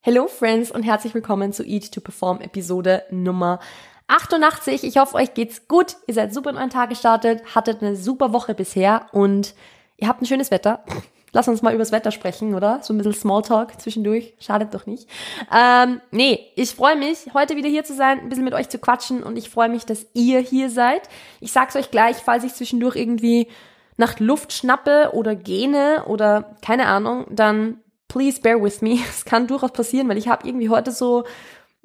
Hello 0.00 0.28
Friends 0.28 0.70
und 0.70 0.84
herzlich 0.84 1.12
willkommen 1.12 1.52
zu 1.52 1.64
Eat 1.64 1.90
to 1.90 2.00
Perform 2.00 2.40
Episode 2.40 3.02
Nummer 3.10 3.58
88. 4.06 4.84
Ich 4.84 4.96
hoffe, 4.96 5.16
euch 5.16 5.34
geht's 5.34 5.66
gut. 5.66 5.96
Ihr 6.06 6.14
seid 6.14 6.32
super 6.32 6.50
in 6.50 6.56
euren 6.56 6.70
Tag 6.70 6.90
gestartet, 6.90 7.42
hattet 7.56 7.82
eine 7.82 7.96
super 7.96 8.32
Woche 8.32 8.54
bisher 8.54 9.06
und 9.10 9.54
ihr 9.96 10.06
habt 10.06 10.22
ein 10.22 10.26
schönes 10.26 10.52
Wetter. 10.52 10.84
Lass 11.32 11.48
uns 11.48 11.62
mal 11.62 11.74
übers 11.74 11.90
Wetter 11.90 12.12
sprechen, 12.12 12.54
oder? 12.54 12.78
So 12.80 12.94
ein 12.94 12.98
bisschen 12.98 13.12
Smalltalk 13.12 13.80
zwischendurch. 13.80 14.34
Schadet 14.38 14.72
doch 14.72 14.86
nicht. 14.86 15.08
Ähm, 15.52 16.00
nee, 16.12 16.46
ich 16.54 16.70
freue 16.70 16.96
mich, 16.96 17.34
heute 17.34 17.56
wieder 17.56 17.68
hier 17.68 17.82
zu 17.82 17.94
sein, 17.94 18.20
ein 18.20 18.28
bisschen 18.28 18.44
mit 18.44 18.54
euch 18.54 18.68
zu 18.68 18.78
quatschen 18.78 19.24
und 19.24 19.36
ich 19.36 19.50
freue 19.50 19.68
mich, 19.68 19.84
dass 19.84 20.06
ihr 20.14 20.38
hier 20.38 20.70
seid. 20.70 21.08
Ich 21.40 21.50
sag's 21.50 21.74
euch 21.74 21.90
gleich, 21.90 22.18
falls 22.18 22.44
ich 22.44 22.54
zwischendurch 22.54 22.94
irgendwie 22.94 23.48
nach 23.96 24.20
Luft 24.20 24.52
schnappe 24.52 25.10
oder 25.12 25.34
gähne 25.34 26.04
oder 26.06 26.56
keine 26.62 26.86
Ahnung, 26.86 27.26
dann 27.30 27.80
please 28.08 28.40
bear 28.40 28.62
with 28.62 28.80
me. 28.80 28.98
Es 29.08 29.24
kann 29.24 29.46
durchaus 29.46 29.72
passieren, 29.72 30.08
weil 30.08 30.18
ich 30.18 30.28
habe 30.28 30.46
irgendwie 30.46 30.68
heute 30.68 30.90
so, 30.90 31.24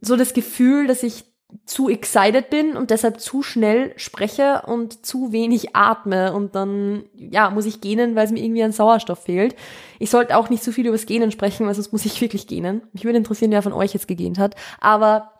so 0.01 0.15
das 0.15 0.33
Gefühl, 0.33 0.87
dass 0.87 1.03
ich 1.03 1.25
zu 1.65 1.89
excited 1.89 2.49
bin 2.49 2.75
und 2.75 2.89
deshalb 2.89 3.19
zu 3.19 3.43
schnell 3.43 3.93
spreche 3.95 4.63
und 4.65 5.05
zu 5.05 5.31
wenig 5.31 5.75
atme 5.75 6.33
und 6.33 6.55
dann, 6.55 7.03
ja, 7.15 7.49
muss 7.49 7.65
ich 7.65 7.81
gähnen, 7.81 8.15
weil 8.15 8.25
es 8.25 8.31
mir 8.31 8.43
irgendwie 8.43 8.63
an 8.63 8.71
Sauerstoff 8.71 9.23
fehlt. 9.23 9.55
Ich 9.99 10.09
sollte 10.09 10.35
auch 10.35 10.49
nicht 10.49 10.63
zu 10.63 10.71
viel 10.71 10.87
über 10.87 10.95
das 10.95 11.05
Gähnen 11.05 11.31
sprechen, 11.31 11.67
weil 11.67 11.75
sonst 11.75 11.91
muss 11.91 12.05
ich 12.05 12.19
wirklich 12.21 12.47
gähnen. 12.47 12.81
Mich 12.91 13.05
würde 13.05 13.19
interessieren, 13.19 13.51
wer 13.51 13.61
von 13.61 13.73
euch 13.73 13.93
jetzt 13.93 14.07
gegähnt 14.07 14.39
hat. 14.39 14.55
Aber 14.79 15.32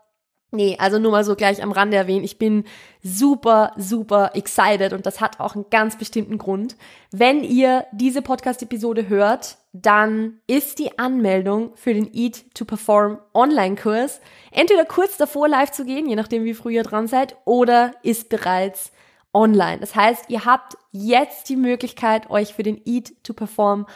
Nee, 0.54 0.76
also 0.78 1.00
nur 1.00 1.10
mal 1.10 1.24
so 1.24 1.34
gleich 1.34 1.60
am 1.64 1.72
Rande 1.72 1.96
erwähnen. 1.96 2.24
Ich 2.24 2.38
bin 2.38 2.62
super, 3.02 3.72
super 3.76 4.30
excited 4.34 4.92
und 4.92 5.04
das 5.04 5.20
hat 5.20 5.40
auch 5.40 5.56
einen 5.56 5.66
ganz 5.68 5.98
bestimmten 5.98 6.38
Grund. 6.38 6.76
Wenn 7.10 7.42
ihr 7.42 7.86
diese 7.90 8.22
Podcast-Episode 8.22 9.08
hört, 9.08 9.56
dann 9.72 10.38
ist 10.46 10.78
die 10.78 10.96
Anmeldung 10.96 11.72
für 11.74 11.92
den 11.92 12.08
Eat 12.14 12.54
to 12.54 12.64
Perform 12.64 13.18
Online-Kurs 13.34 14.20
entweder 14.52 14.84
kurz 14.84 15.16
davor 15.16 15.48
live 15.48 15.72
zu 15.72 15.84
gehen, 15.84 16.08
je 16.08 16.14
nachdem 16.14 16.44
wie 16.44 16.54
früh 16.54 16.74
ihr 16.74 16.84
dran 16.84 17.08
seid, 17.08 17.34
oder 17.44 17.90
ist 18.04 18.28
bereits 18.28 18.92
online. 19.32 19.78
Das 19.78 19.96
heißt, 19.96 20.26
ihr 20.28 20.44
habt 20.44 20.76
jetzt 20.92 21.48
die 21.48 21.56
Möglichkeit, 21.56 22.30
euch 22.30 22.54
für 22.54 22.62
den 22.62 22.80
Eat 22.84 23.12
to 23.24 23.32
Perform 23.32 23.86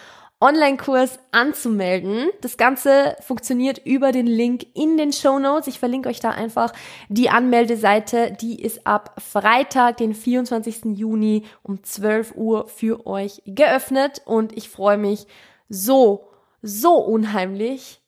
Online-Kurs 0.40 1.18
anzumelden. 1.32 2.28
Das 2.40 2.56
Ganze 2.56 3.16
funktioniert 3.20 3.84
über 3.84 4.12
den 4.12 4.26
Link 4.26 4.66
in 4.74 4.96
den 4.96 5.12
Show 5.12 5.38
Notes. 5.40 5.66
Ich 5.66 5.80
verlinke 5.80 6.08
euch 6.08 6.20
da 6.20 6.30
einfach 6.30 6.72
die 7.08 7.28
Anmeldeseite. 7.28 8.36
Die 8.40 8.62
ist 8.62 8.86
ab 8.86 9.20
Freitag, 9.20 9.96
den 9.96 10.14
24. 10.14 10.96
Juni 10.96 11.44
um 11.62 11.82
12 11.82 12.36
Uhr 12.36 12.68
für 12.68 13.04
euch 13.06 13.42
geöffnet 13.46 14.22
und 14.26 14.56
ich 14.56 14.68
freue 14.68 14.98
mich 14.98 15.26
so, 15.68 16.28
so 16.62 16.94
unheimlich, 16.94 18.00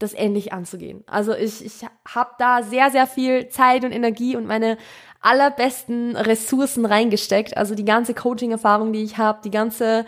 das 0.00 0.12
endlich 0.12 0.52
anzugehen. 0.52 1.04
Also 1.06 1.34
ich, 1.34 1.64
ich 1.64 1.86
habe 2.06 2.30
da 2.38 2.62
sehr, 2.64 2.90
sehr 2.90 3.06
viel 3.06 3.48
Zeit 3.48 3.84
und 3.84 3.92
Energie 3.92 4.36
und 4.36 4.46
meine 4.46 4.76
allerbesten 5.20 6.16
Ressourcen 6.16 6.84
reingesteckt. 6.84 7.56
Also 7.56 7.74
die 7.74 7.84
ganze 7.84 8.12
Coaching-Erfahrung, 8.12 8.92
die 8.92 9.02
ich 9.02 9.18
habe, 9.18 9.40
die 9.44 9.50
ganze 9.50 10.04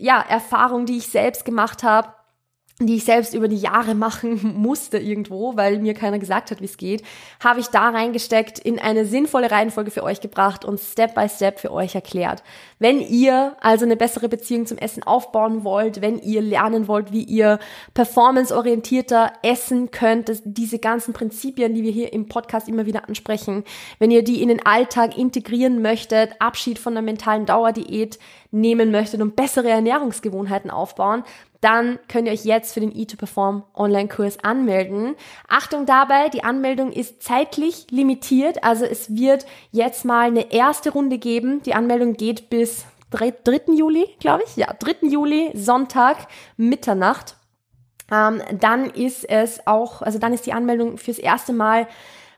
ja, 0.00 0.20
Erfahrung, 0.20 0.86
die 0.86 0.96
ich 0.96 1.08
selbst 1.08 1.44
gemacht 1.44 1.82
habe, 1.82 2.14
die 2.86 2.96
ich 2.96 3.04
selbst 3.04 3.34
über 3.34 3.46
die 3.46 3.56
Jahre 3.56 3.94
machen 3.94 4.54
musste 4.56 4.98
irgendwo, 4.98 5.56
weil 5.56 5.78
mir 5.78 5.94
keiner 5.94 6.18
gesagt 6.18 6.50
hat, 6.50 6.60
wie 6.60 6.66
es 6.66 6.76
geht, 6.76 7.02
habe 7.42 7.60
ich 7.60 7.66
da 7.66 7.90
reingesteckt, 7.90 8.58
in 8.58 8.78
eine 8.78 9.04
sinnvolle 9.04 9.50
Reihenfolge 9.50 9.90
für 9.90 10.02
euch 10.02 10.20
gebracht 10.20 10.64
und 10.64 10.80
Step 10.80 11.14
by 11.14 11.28
Step 11.28 11.60
für 11.60 11.72
euch 11.72 11.94
erklärt. 11.94 12.42
Wenn 12.78 13.00
ihr 13.00 13.56
also 13.60 13.84
eine 13.84 13.96
bessere 13.96 14.28
Beziehung 14.28 14.66
zum 14.66 14.78
Essen 14.78 15.02
aufbauen 15.02 15.64
wollt, 15.64 16.00
wenn 16.00 16.18
ihr 16.18 16.40
lernen 16.40 16.88
wollt, 16.88 17.12
wie 17.12 17.22
ihr 17.22 17.58
performanceorientierter 17.92 19.32
essen 19.42 19.90
könnt, 19.90 20.32
diese 20.44 20.78
ganzen 20.78 21.12
Prinzipien, 21.12 21.74
die 21.74 21.82
wir 21.82 21.92
hier 21.92 22.12
im 22.12 22.28
Podcast 22.28 22.68
immer 22.68 22.86
wieder 22.86 23.06
ansprechen, 23.08 23.64
wenn 23.98 24.10
ihr 24.10 24.24
die 24.24 24.42
in 24.42 24.48
den 24.48 24.64
Alltag 24.64 25.18
integrieren 25.18 25.82
möchtet, 25.82 26.32
Abschied 26.38 26.78
von 26.78 26.94
der 26.94 27.02
mentalen 27.02 27.44
Dauerdiät 27.44 28.18
nehmen 28.50 28.90
möchtet 28.90 29.20
und 29.20 29.36
bessere 29.36 29.68
Ernährungsgewohnheiten 29.68 30.70
aufbauen, 30.70 31.24
dann 31.60 31.98
könnt 32.08 32.26
ihr 32.26 32.32
euch 32.32 32.44
jetzt 32.44 32.72
für 32.72 32.80
den 32.80 32.92
E2Perform 32.92 33.64
Online-Kurs 33.74 34.42
anmelden. 34.42 35.14
Achtung 35.48 35.84
dabei, 35.86 36.28
die 36.28 36.42
Anmeldung 36.42 36.90
ist 36.92 37.22
zeitlich 37.22 37.86
limitiert, 37.90 38.64
also 38.64 38.84
es 38.84 39.14
wird 39.14 39.46
jetzt 39.70 40.04
mal 40.04 40.28
eine 40.28 40.52
erste 40.52 40.90
Runde 40.90 41.18
geben. 41.18 41.62
Die 41.62 41.74
Anmeldung 41.74 42.14
geht 42.14 42.48
bis 42.50 42.86
3. 43.10 43.34
Juli, 43.74 44.06
glaube 44.20 44.44
ich. 44.46 44.56
Ja, 44.56 44.72
3. 44.78 45.08
Juli, 45.08 45.50
Sonntag, 45.54 46.28
Mitternacht. 46.56 47.36
Ähm, 48.10 48.40
dann 48.58 48.90
ist 48.90 49.28
es 49.28 49.66
auch, 49.66 50.02
also 50.02 50.18
dann 50.18 50.32
ist 50.32 50.46
die 50.46 50.52
Anmeldung 50.52 50.96
fürs 50.98 51.18
erste 51.18 51.52
Mal 51.52 51.86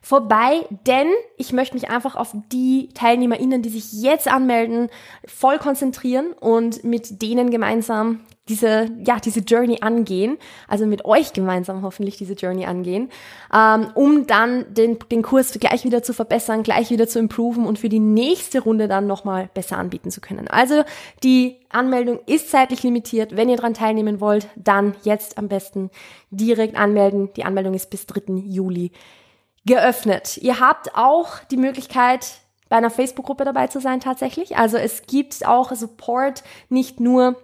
vorbei, 0.02 0.66
denn 0.86 1.08
ich 1.36 1.52
möchte 1.52 1.74
mich 1.74 1.88
einfach 1.88 2.16
auf 2.16 2.34
die 2.50 2.88
TeilnehmerInnen, 2.88 3.62
die 3.62 3.68
sich 3.68 3.92
jetzt 3.92 4.26
anmelden, 4.26 4.90
voll 5.26 5.58
konzentrieren 5.58 6.32
und 6.32 6.82
mit 6.82 7.22
denen 7.22 7.50
gemeinsam 7.50 8.20
diese, 8.48 8.88
ja, 9.04 9.20
diese 9.20 9.40
Journey 9.40 9.78
angehen, 9.82 10.36
also 10.66 10.84
mit 10.84 11.04
euch 11.04 11.32
gemeinsam 11.32 11.82
hoffentlich 11.82 12.16
diese 12.16 12.34
Journey 12.34 12.64
angehen, 12.66 13.08
ähm, 13.54 13.88
um 13.94 14.26
dann 14.26 14.74
den, 14.74 14.98
den 15.10 15.22
Kurs 15.22 15.52
gleich 15.52 15.84
wieder 15.84 16.02
zu 16.02 16.12
verbessern, 16.12 16.64
gleich 16.64 16.90
wieder 16.90 17.06
zu 17.06 17.20
improven 17.20 17.66
und 17.66 17.78
für 17.78 17.88
die 17.88 18.00
nächste 18.00 18.60
Runde 18.60 18.88
dann 18.88 19.06
nochmal 19.06 19.48
besser 19.54 19.78
anbieten 19.78 20.10
zu 20.10 20.20
können. 20.20 20.48
Also 20.48 20.82
die 21.22 21.58
Anmeldung 21.70 22.18
ist 22.26 22.50
zeitlich 22.50 22.82
limitiert. 22.82 23.36
Wenn 23.36 23.48
ihr 23.48 23.56
daran 23.56 23.74
teilnehmen 23.74 24.20
wollt, 24.20 24.48
dann 24.56 24.94
jetzt 25.04 25.38
am 25.38 25.48
besten 25.48 25.90
direkt 26.30 26.76
anmelden. 26.76 27.30
Die 27.36 27.44
Anmeldung 27.44 27.74
ist 27.74 27.90
bis 27.90 28.06
3. 28.06 28.34
Juli 28.44 28.90
geöffnet. 29.64 30.38
Ihr 30.38 30.58
habt 30.58 30.96
auch 30.96 31.38
die 31.50 31.56
Möglichkeit, 31.56 32.40
bei 32.68 32.78
einer 32.78 32.90
Facebook-Gruppe 32.90 33.44
dabei 33.44 33.66
zu 33.66 33.80
sein 33.80 34.00
tatsächlich. 34.00 34.56
Also 34.56 34.78
es 34.78 35.02
gibt 35.06 35.46
auch 35.46 35.72
Support, 35.72 36.42
nicht 36.70 37.00
nur 37.00 37.36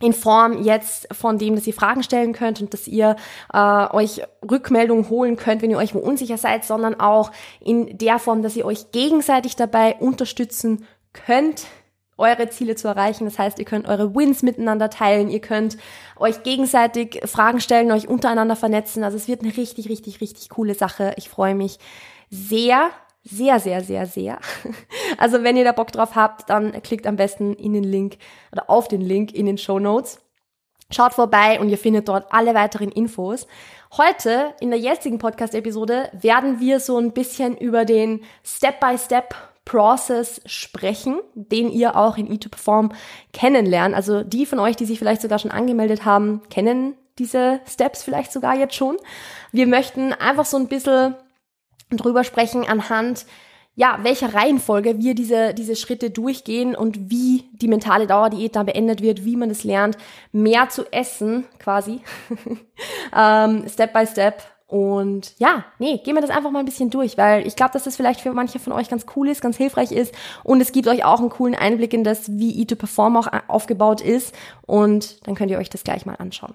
in 0.00 0.12
Form 0.12 0.62
jetzt 0.62 1.08
von 1.14 1.38
dem, 1.38 1.54
dass 1.54 1.66
ihr 1.66 1.72
Fragen 1.72 2.02
stellen 2.02 2.32
könnt 2.32 2.60
und 2.60 2.72
dass 2.74 2.88
ihr 2.88 3.16
äh, 3.52 3.86
euch 3.94 4.22
Rückmeldungen 4.48 5.08
holen 5.08 5.36
könnt, 5.36 5.62
wenn 5.62 5.70
ihr 5.70 5.78
euch 5.78 5.94
wo 5.94 5.98
unsicher 5.98 6.36
seid, 6.36 6.64
sondern 6.64 6.98
auch 6.98 7.30
in 7.60 7.96
der 7.96 8.18
Form, 8.18 8.42
dass 8.42 8.56
ihr 8.56 8.66
euch 8.66 8.90
gegenseitig 8.90 9.56
dabei 9.56 9.94
unterstützen 9.96 10.84
könnt, 11.12 11.66
eure 12.16 12.48
Ziele 12.48 12.74
zu 12.76 12.88
erreichen. 12.88 13.24
Das 13.24 13.38
heißt, 13.38 13.58
ihr 13.58 13.64
könnt 13.64 13.88
eure 13.88 14.14
Wins 14.14 14.42
miteinander 14.42 14.90
teilen, 14.90 15.30
ihr 15.30 15.40
könnt 15.40 15.76
euch 16.16 16.42
gegenseitig 16.42 17.20
Fragen 17.24 17.60
stellen, 17.60 17.92
euch 17.92 18.08
untereinander 18.08 18.56
vernetzen. 18.56 19.04
Also 19.04 19.16
es 19.16 19.28
wird 19.28 19.42
eine 19.42 19.56
richtig, 19.56 19.88
richtig, 19.88 20.20
richtig 20.20 20.48
coole 20.50 20.74
Sache. 20.74 21.14
Ich 21.16 21.28
freue 21.28 21.54
mich 21.54 21.78
sehr, 22.30 22.90
sehr, 23.24 23.58
sehr, 23.58 23.82
sehr, 23.82 24.06
sehr. 24.06 24.38
Also 25.16 25.44
wenn 25.44 25.56
ihr 25.56 25.64
da 25.64 25.70
Bock 25.70 25.92
drauf 25.92 26.16
habt, 26.16 26.50
dann 26.50 26.82
klickt 26.82 27.06
am 27.06 27.14
besten 27.14 27.54
in 27.54 27.72
den 27.72 27.84
Link 27.84 28.16
oder 28.50 28.68
auf 28.68 28.88
den 28.88 29.00
Link 29.00 29.32
in 29.32 29.46
den 29.46 29.58
Show 29.58 29.78
Notes. 29.78 30.20
Schaut 30.90 31.14
vorbei 31.14 31.60
und 31.60 31.68
ihr 31.68 31.78
findet 31.78 32.08
dort 32.08 32.26
alle 32.32 32.52
weiteren 32.54 32.90
Infos. 32.90 33.46
Heute 33.96 34.54
in 34.60 34.70
der 34.70 34.78
jetzigen 34.80 35.18
Podcast-Episode 35.18 36.10
werden 36.12 36.58
wir 36.58 36.80
so 36.80 36.98
ein 36.98 37.12
bisschen 37.12 37.56
über 37.56 37.84
den 37.84 38.24
Step-by-Step 38.44 39.34
Process 39.64 40.40
sprechen, 40.46 41.20
den 41.34 41.70
ihr 41.70 41.96
auch 41.96 42.18
in 42.18 42.28
E2Perform 42.28 42.92
kennenlernt. 43.32 43.94
Also 43.94 44.22
die 44.22 44.46
von 44.46 44.58
euch, 44.58 44.76
die 44.76 44.84
sich 44.84 44.98
vielleicht 44.98 45.22
sogar 45.22 45.38
schon 45.38 45.52
angemeldet 45.52 46.04
haben, 46.04 46.42
kennen 46.50 46.94
diese 47.18 47.60
Steps 47.66 48.02
vielleicht 48.02 48.32
sogar 48.32 48.56
jetzt 48.56 48.74
schon. 48.74 48.96
Wir 49.52 49.66
möchten 49.66 50.12
einfach 50.12 50.44
so 50.44 50.56
ein 50.56 50.68
bisschen 50.68 51.14
drüber 51.90 52.24
sprechen 52.24 52.66
anhand 52.68 53.26
ja, 53.76 53.98
welcher 54.02 54.34
Reihenfolge 54.34 54.98
wir 55.00 55.14
diese, 55.14 55.52
diese 55.52 55.74
Schritte 55.74 56.10
durchgehen 56.10 56.76
und 56.76 57.10
wie 57.10 57.44
die 57.52 57.68
mentale 57.68 58.06
Dauerdiät 58.06 58.54
dann 58.54 58.66
beendet 58.66 59.02
wird, 59.02 59.24
wie 59.24 59.36
man 59.36 59.50
es 59.50 59.64
lernt, 59.64 59.98
mehr 60.32 60.68
zu 60.68 60.90
essen, 60.92 61.44
quasi, 61.58 62.00
ähm, 63.16 63.64
Step 63.68 63.92
by 63.92 64.06
Step. 64.06 64.42
Und 64.66 65.34
ja, 65.38 65.64
nee, 65.78 65.98
gehen 65.98 66.14
wir 66.14 66.22
das 66.22 66.30
einfach 66.30 66.50
mal 66.50 66.60
ein 66.60 66.64
bisschen 66.64 66.90
durch, 66.90 67.18
weil 67.18 67.46
ich 67.46 67.54
glaube, 67.54 67.72
dass 67.72 67.84
das 67.84 67.96
vielleicht 67.96 68.20
für 68.20 68.32
manche 68.32 68.58
von 68.58 68.72
euch 68.72 68.88
ganz 68.88 69.06
cool 69.14 69.28
ist, 69.28 69.42
ganz 69.42 69.56
hilfreich 69.56 69.92
ist 69.92 70.14
und 70.42 70.60
es 70.60 70.72
gibt 70.72 70.88
euch 70.88 71.04
auch 71.04 71.20
einen 71.20 71.28
coolen 71.28 71.54
Einblick 71.54 71.92
in 71.92 72.02
das, 72.02 72.38
wie 72.38 72.64
E2Perform 72.64 73.18
auch 73.18 73.28
aufgebaut 73.46 74.00
ist 74.00 74.34
und 74.62 75.26
dann 75.26 75.34
könnt 75.34 75.50
ihr 75.50 75.58
euch 75.58 75.70
das 75.70 75.84
gleich 75.84 76.06
mal 76.06 76.16
anschauen. 76.16 76.54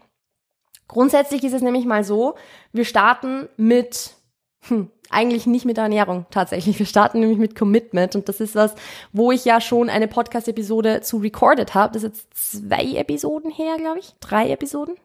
Grundsätzlich 0.88 1.44
ist 1.44 1.54
es 1.54 1.62
nämlich 1.62 1.86
mal 1.86 2.04
so, 2.04 2.34
wir 2.74 2.84
starten 2.84 3.48
mit 3.58 4.16
hm, 4.68 4.90
eigentlich 5.10 5.48
nicht 5.48 5.66
mit 5.66 5.78
der 5.78 5.86
Ernährung 5.86 6.26
tatsächlich. 6.32 6.78
Wir 6.78 6.86
starten 6.86 7.20
nämlich 7.20 7.40
mit 7.40 7.56
Commitment 7.56 8.16
und 8.16 8.30
das 8.30 8.40
ist 8.40 8.56
was, 8.56 8.76
wo 9.12 9.32
ich 9.32 9.46
ja 9.46 9.62
schon 9.62 9.90
eine 9.90 10.08
Podcast-Episode 10.08 11.02
zu 11.02 11.18
recorded 11.18 11.74
habe. 11.74 11.94
Das 11.94 12.04
ist 12.04 12.10
jetzt 12.10 12.62
zwei 12.62 12.96
Episoden 12.96 13.52
her, 13.52 13.78
glaube 13.78 14.00
ich. 14.00 14.14
Drei 14.20 14.50
Episoden? 14.50 14.96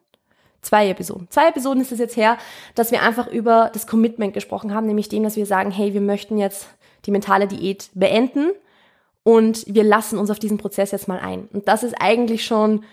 Zwei 0.61 0.89
Episoden. 0.89 1.29
Zwei 1.31 1.49
Episoden 1.49 1.83
ist 1.83 1.93
es 1.93 1.99
jetzt 1.99 2.17
her, 2.17 2.39
dass 2.75 2.91
wir 2.91 3.03
einfach 3.03 3.27
über 3.29 3.71
das 3.73 3.87
Commitment 3.87 4.35
gesprochen 4.35 4.75
haben, 4.75 4.87
nämlich 4.87 5.09
dem, 5.09 5.23
dass 5.23 5.37
wir 5.37 5.47
sagen, 5.47 5.71
hey, 5.71 5.95
wir 5.95 6.01
möchten 6.01 6.39
jetzt 6.39 6.69
die 7.07 7.11
mentale 7.11 7.47
Diät 7.47 7.91
beenden 7.95 8.51
und 9.23 9.65
wir 9.67 9.85
lassen 9.85 10.19
uns 10.19 10.31
auf 10.31 10.39
diesen 10.39 10.59
Prozess 10.59 10.91
jetzt 10.91 11.09
mal 11.09 11.19
ein. 11.19 11.49
Und 11.53 11.69
das 11.69 11.83
ist 11.83 11.95
eigentlich 12.01 12.45
schon 12.45 12.85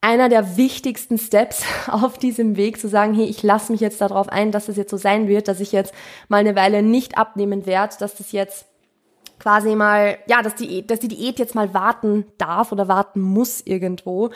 einer 0.00 0.28
der 0.28 0.56
wichtigsten 0.56 1.18
Steps 1.18 1.62
auf 1.88 2.18
diesem 2.18 2.56
Weg 2.56 2.80
zu 2.80 2.88
sagen, 2.88 3.14
hey, 3.14 3.26
ich 3.26 3.42
lasse 3.42 3.72
mich 3.72 3.80
jetzt 3.80 4.00
darauf 4.00 4.28
ein, 4.28 4.52
dass 4.52 4.68
es 4.68 4.76
jetzt 4.76 4.90
so 4.90 4.96
sein 4.96 5.28
wird, 5.28 5.48
dass 5.48 5.60
ich 5.60 5.72
jetzt 5.72 5.92
mal 6.28 6.38
eine 6.38 6.56
Weile 6.56 6.82
nicht 6.82 7.18
abnehmen 7.18 7.66
werde, 7.66 7.96
dass 7.98 8.14
das 8.14 8.32
jetzt 8.32 8.66
quasi 9.38 9.74
mal, 9.74 10.18
ja, 10.26 10.42
dass 10.42 10.54
die, 10.54 10.86
dass 10.86 11.00
die 11.00 11.08
Diät 11.08 11.38
jetzt 11.38 11.54
mal 11.54 11.74
warten 11.74 12.26
darf 12.38 12.72
oder 12.72 12.88
warten 12.88 13.20
muss 13.20 13.62
irgendwo, 13.64 14.30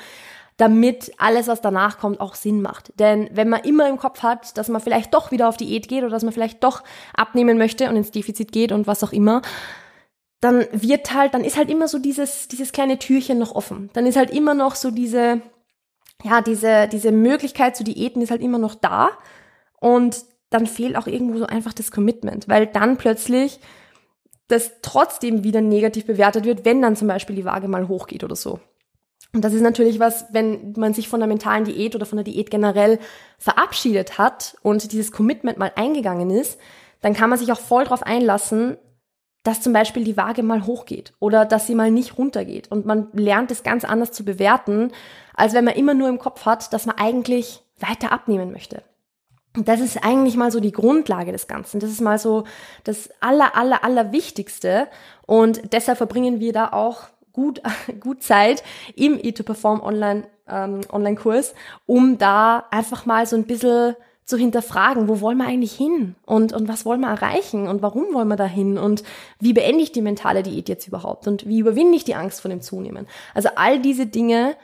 damit 0.56 1.12
alles, 1.18 1.48
was 1.48 1.60
danach 1.60 1.98
kommt, 1.98 2.20
auch 2.20 2.34
Sinn 2.34 2.62
macht. 2.62 2.92
Denn 2.98 3.28
wenn 3.32 3.48
man 3.48 3.64
immer 3.64 3.88
im 3.88 3.98
Kopf 3.98 4.22
hat, 4.22 4.56
dass 4.56 4.68
man 4.68 4.80
vielleicht 4.80 5.12
doch 5.12 5.30
wieder 5.30 5.48
auf 5.48 5.56
Diät 5.56 5.88
geht 5.88 6.02
oder 6.02 6.10
dass 6.10 6.22
man 6.22 6.32
vielleicht 6.32 6.62
doch 6.62 6.82
abnehmen 7.14 7.58
möchte 7.58 7.88
und 7.88 7.96
ins 7.96 8.12
Defizit 8.12 8.52
geht 8.52 8.72
und 8.72 8.86
was 8.86 9.02
auch 9.02 9.12
immer, 9.12 9.42
dann 10.40 10.66
wird 10.72 11.12
halt, 11.12 11.34
dann 11.34 11.44
ist 11.44 11.56
halt 11.56 11.70
immer 11.70 11.88
so 11.88 11.98
dieses, 11.98 12.48
dieses 12.48 12.72
kleine 12.72 12.98
Türchen 12.98 13.38
noch 13.38 13.54
offen. 13.54 13.90
Dann 13.94 14.06
ist 14.06 14.16
halt 14.16 14.30
immer 14.30 14.54
noch 14.54 14.74
so 14.74 14.90
diese, 14.90 15.40
ja, 16.24 16.40
diese, 16.40 16.88
diese 16.88 17.12
Möglichkeit 17.12 17.76
zu 17.76 17.84
Diäten 17.84 18.22
ist 18.22 18.30
halt 18.30 18.42
immer 18.42 18.58
noch 18.58 18.74
da 18.74 19.10
und 19.78 20.24
dann 20.48 20.66
fehlt 20.66 20.96
auch 20.96 21.06
irgendwo 21.06 21.38
so 21.38 21.46
einfach 21.46 21.74
das 21.74 21.90
Commitment, 21.90 22.48
weil 22.48 22.66
dann 22.66 22.96
plötzlich 22.96 23.60
das 24.48 24.72
trotzdem 24.82 25.44
wieder 25.44 25.60
negativ 25.60 26.06
bewertet 26.06 26.44
wird, 26.44 26.64
wenn 26.64 26.80
dann 26.80 26.96
zum 26.96 27.08
Beispiel 27.08 27.36
die 27.36 27.44
Waage 27.44 27.68
mal 27.68 27.88
hochgeht 27.88 28.24
oder 28.24 28.36
so. 28.36 28.58
Und 29.34 29.44
das 29.44 29.52
ist 29.52 29.62
natürlich 29.62 29.98
was, 29.98 30.26
wenn 30.30 30.72
man 30.76 30.94
sich 30.94 31.08
von 31.08 31.20
der 31.20 31.26
mentalen 31.26 31.64
Diät 31.64 31.94
oder 31.94 32.06
von 32.06 32.16
der 32.16 32.24
Diät 32.24 32.50
generell 32.50 32.98
verabschiedet 33.38 34.16
hat 34.16 34.56
und 34.62 34.92
dieses 34.92 35.12
Commitment 35.12 35.58
mal 35.58 35.72
eingegangen 35.74 36.30
ist, 36.30 36.58
dann 37.00 37.14
kann 37.14 37.28
man 37.28 37.38
sich 37.38 37.52
auch 37.52 37.60
voll 37.60 37.84
drauf 37.84 38.02
einlassen, 38.02 38.78
dass 39.44 39.60
zum 39.60 39.72
Beispiel 39.72 40.04
die 40.04 40.16
Waage 40.16 40.42
mal 40.42 40.66
hochgeht 40.66 41.12
oder 41.20 41.44
dass 41.44 41.66
sie 41.66 41.74
mal 41.74 41.90
nicht 41.90 42.18
runtergeht. 42.18 42.70
Und 42.70 42.86
man 42.86 43.08
lernt 43.12 43.50
es 43.50 43.62
ganz 43.62 43.84
anders 43.84 44.10
zu 44.10 44.24
bewerten, 44.24 44.90
als 45.34 45.52
wenn 45.52 45.64
man 45.64 45.74
immer 45.74 45.94
nur 45.94 46.08
im 46.08 46.18
Kopf 46.18 46.46
hat, 46.46 46.72
dass 46.72 46.86
man 46.86 46.98
eigentlich 46.98 47.62
weiter 47.78 48.10
abnehmen 48.10 48.50
möchte. 48.50 48.82
Und 49.56 49.68
das 49.68 49.80
ist 49.80 50.02
eigentlich 50.02 50.36
mal 50.36 50.50
so 50.50 50.58
die 50.58 50.72
Grundlage 50.72 51.30
des 51.30 51.46
Ganzen. 51.46 51.78
Das 51.78 51.90
ist 51.90 52.00
mal 52.00 52.18
so 52.18 52.44
das 52.82 53.10
aller, 53.20 53.54
aller, 53.54 53.84
aller 53.84 54.10
Wichtigste. 54.12 54.88
Und 55.26 55.72
deshalb 55.72 55.98
verbringen 55.98 56.40
wir 56.40 56.52
da 56.52 56.72
auch 56.72 57.02
gut, 57.32 57.60
gut 58.00 58.22
Zeit 58.22 58.64
im 58.96 59.18
E2Perform 59.18 59.82
Online, 59.82 60.24
ähm, 60.48 60.80
Online-Kurs, 60.90 61.54
um 61.86 62.16
da 62.16 62.64
einfach 62.70 63.06
mal 63.06 63.26
so 63.26 63.36
ein 63.36 63.44
bisschen 63.44 63.94
zu 64.24 64.38
hinterfragen, 64.38 65.08
wo 65.08 65.20
wollen 65.20 65.38
wir 65.38 65.46
eigentlich 65.46 65.74
hin 65.74 66.14
und, 66.24 66.52
und 66.52 66.66
was 66.66 66.86
wollen 66.86 67.00
wir 67.00 67.10
erreichen 67.10 67.68
und 67.68 67.82
warum 67.82 68.14
wollen 68.14 68.28
wir 68.28 68.36
da 68.36 68.46
hin 68.46 68.78
und 68.78 69.04
wie 69.38 69.52
beende 69.52 69.82
ich 69.82 69.92
die 69.92 70.00
mentale 70.00 70.42
Diät 70.42 70.68
jetzt 70.68 70.88
überhaupt 70.88 71.28
und 71.28 71.46
wie 71.46 71.58
überwinde 71.58 71.96
ich 71.96 72.04
die 72.04 72.14
Angst 72.14 72.40
vor 72.40 72.48
dem 72.48 72.62
Zunehmen. 72.62 73.06
Also 73.34 73.50
all 73.56 73.80
diese 73.80 74.06
Dinge 74.06 74.56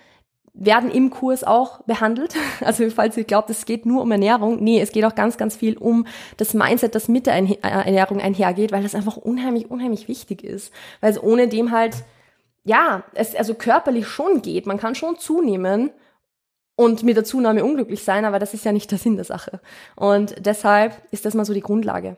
werden 0.54 0.90
im 0.90 1.10
Kurs 1.10 1.44
auch 1.44 1.82
behandelt. 1.82 2.34
Also 2.60 2.88
falls 2.90 3.16
ihr 3.16 3.24
glaubt, 3.24 3.50
es 3.50 3.64
geht 3.64 3.86
nur 3.86 4.02
um 4.02 4.10
Ernährung, 4.10 4.62
nee, 4.62 4.80
es 4.80 4.92
geht 4.92 5.04
auch 5.04 5.14
ganz, 5.14 5.36
ganz 5.36 5.56
viel 5.56 5.76
um 5.76 6.06
das 6.36 6.54
Mindset, 6.54 6.94
das 6.94 7.08
mit 7.08 7.26
der 7.26 7.36
äh, 7.36 7.56
Ernährung 7.62 8.20
einhergeht, 8.20 8.72
weil 8.72 8.82
das 8.82 8.94
einfach 8.94 9.16
unheimlich, 9.16 9.70
unheimlich 9.70 10.08
wichtig 10.08 10.42
ist. 10.42 10.72
Weil 11.00 11.12
es 11.12 11.22
ohne 11.22 11.48
dem 11.48 11.70
halt, 11.70 11.96
ja, 12.64 13.04
es 13.14 13.34
also 13.34 13.54
körperlich 13.54 14.06
schon 14.06 14.42
geht. 14.42 14.66
Man 14.66 14.78
kann 14.78 14.94
schon 14.94 15.18
zunehmen 15.18 15.90
und 16.80 17.02
mit 17.02 17.14
der 17.14 17.24
Zunahme 17.24 17.62
unglücklich 17.62 18.02
sein, 18.04 18.24
aber 18.24 18.38
das 18.38 18.54
ist 18.54 18.64
ja 18.64 18.72
nicht 18.72 18.90
der 18.90 18.96
Sinn 18.96 19.16
der 19.16 19.26
Sache. 19.26 19.60
Und 19.96 20.34
deshalb 20.38 20.94
ist 21.10 21.26
das 21.26 21.34
mal 21.34 21.44
so 21.44 21.52
die 21.52 21.60
Grundlage. 21.60 22.16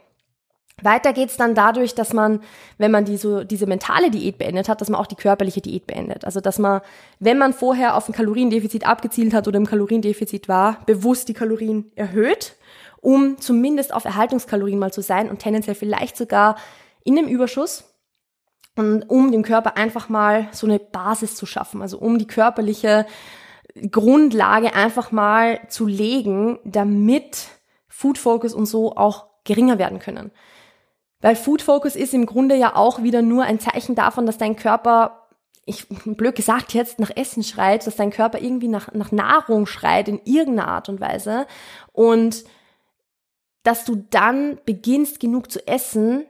Weiter 0.80 1.12
geht's 1.12 1.36
dann 1.36 1.56
dadurch, 1.56 1.96
dass 1.96 2.12
man, 2.12 2.38
wenn 2.78 2.92
man 2.92 3.04
die, 3.04 3.16
so, 3.16 3.42
diese 3.42 3.66
mentale 3.66 4.12
Diät 4.12 4.38
beendet 4.38 4.68
hat, 4.68 4.80
dass 4.80 4.88
man 4.88 5.00
auch 5.00 5.08
die 5.08 5.16
körperliche 5.16 5.60
Diät 5.60 5.88
beendet. 5.88 6.24
Also 6.24 6.40
dass 6.40 6.60
man, 6.60 6.80
wenn 7.18 7.38
man 7.38 7.54
vorher 7.54 7.96
auf 7.96 8.08
ein 8.08 8.12
Kaloriendefizit 8.12 8.86
abgezielt 8.86 9.34
hat 9.34 9.48
oder 9.48 9.56
im 9.56 9.66
Kaloriendefizit 9.66 10.48
war, 10.48 10.78
bewusst 10.86 11.28
die 11.28 11.34
Kalorien 11.34 11.90
erhöht, 11.96 12.54
um 13.00 13.38
zumindest 13.38 13.92
auf 13.92 14.04
Erhaltungskalorien 14.04 14.78
mal 14.78 14.92
zu 14.92 15.02
sein 15.02 15.28
und 15.28 15.40
tendenziell 15.40 15.74
vielleicht 15.74 16.16
sogar 16.16 16.54
in 17.02 17.16
dem 17.16 17.26
Überschuss 17.26 17.82
und 18.76 19.10
um 19.10 19.32
dem 19.32 19.42
Körper 19.42 19.76
einfach 19.76 20.08
mal 20.08 20.46
so 20.52 20.68
eine 20.68 20.78
Basis 20.78 21.34
zu 21.34 21.46
schaffen, 21.46 21.82
also 21.82 21.98
um 21.98 22.16
die 22.16 22.28
körperliche 22.28 23.06
Grundlage 23.90 24.74
einfach 24.74 25.12
mal 25.12 25.60
zu 25.68 25.86
legen, 25.86 26.58
damit 26.64 27.48
Food 27.88 28.18
Focus 28.18 28.54
und 28.54 28.66
so 28.66 28.96
auch 28.96 29.26
geringer 29.44 29.78
werden 29.78 29.98
können. 29.98 30.30
Weil 31.20 31.36
Food 31.36 31.62
Focus 31.62 31.96
ist 31.96 32.14
im 32.14 32.26
Grunde 32.26 32.56
ja 32.56 32.74
auch 32.76 33.02
wieder 33.02 33.22
nur 33.22 33.44
ein 33.44 33.60
Zeichen 33.60 33.94
davon, 33.94 34.26
dass 34.26 34.38
dein 34.38 34.56
Körper, 34.56 35.28
ich 35.64 35.86
blöd 35.88 36.34
gesagt 36.34 36.74
jetzt, 36.74 36.98
nach 36.98 37.10
Essen 37.14 37.44
schreit, 37.44 37.86
dass 37.86 37.96
dein 37.96 38.10
Körper 38.10 38.40
irgendwie 38.40 38.68
nach, 38.68 38.92
nach 38.92 39.12
Nahrung 39.12 39.66
schreit 39.66 40.08
in 40.08 40.20
irgendeiner 40.24 40.68
Art 40.68 40.88
und 40.88 41.00
Weise 41.00 41.46
und 41.92 42.44
dass 43.62 43.84
du 43.84 43.94
dann 44.10 44.58
beginnst 44.64 45.20
genug 45.20 45.52
zu 45.52 45.66
essen, 45.68 46.26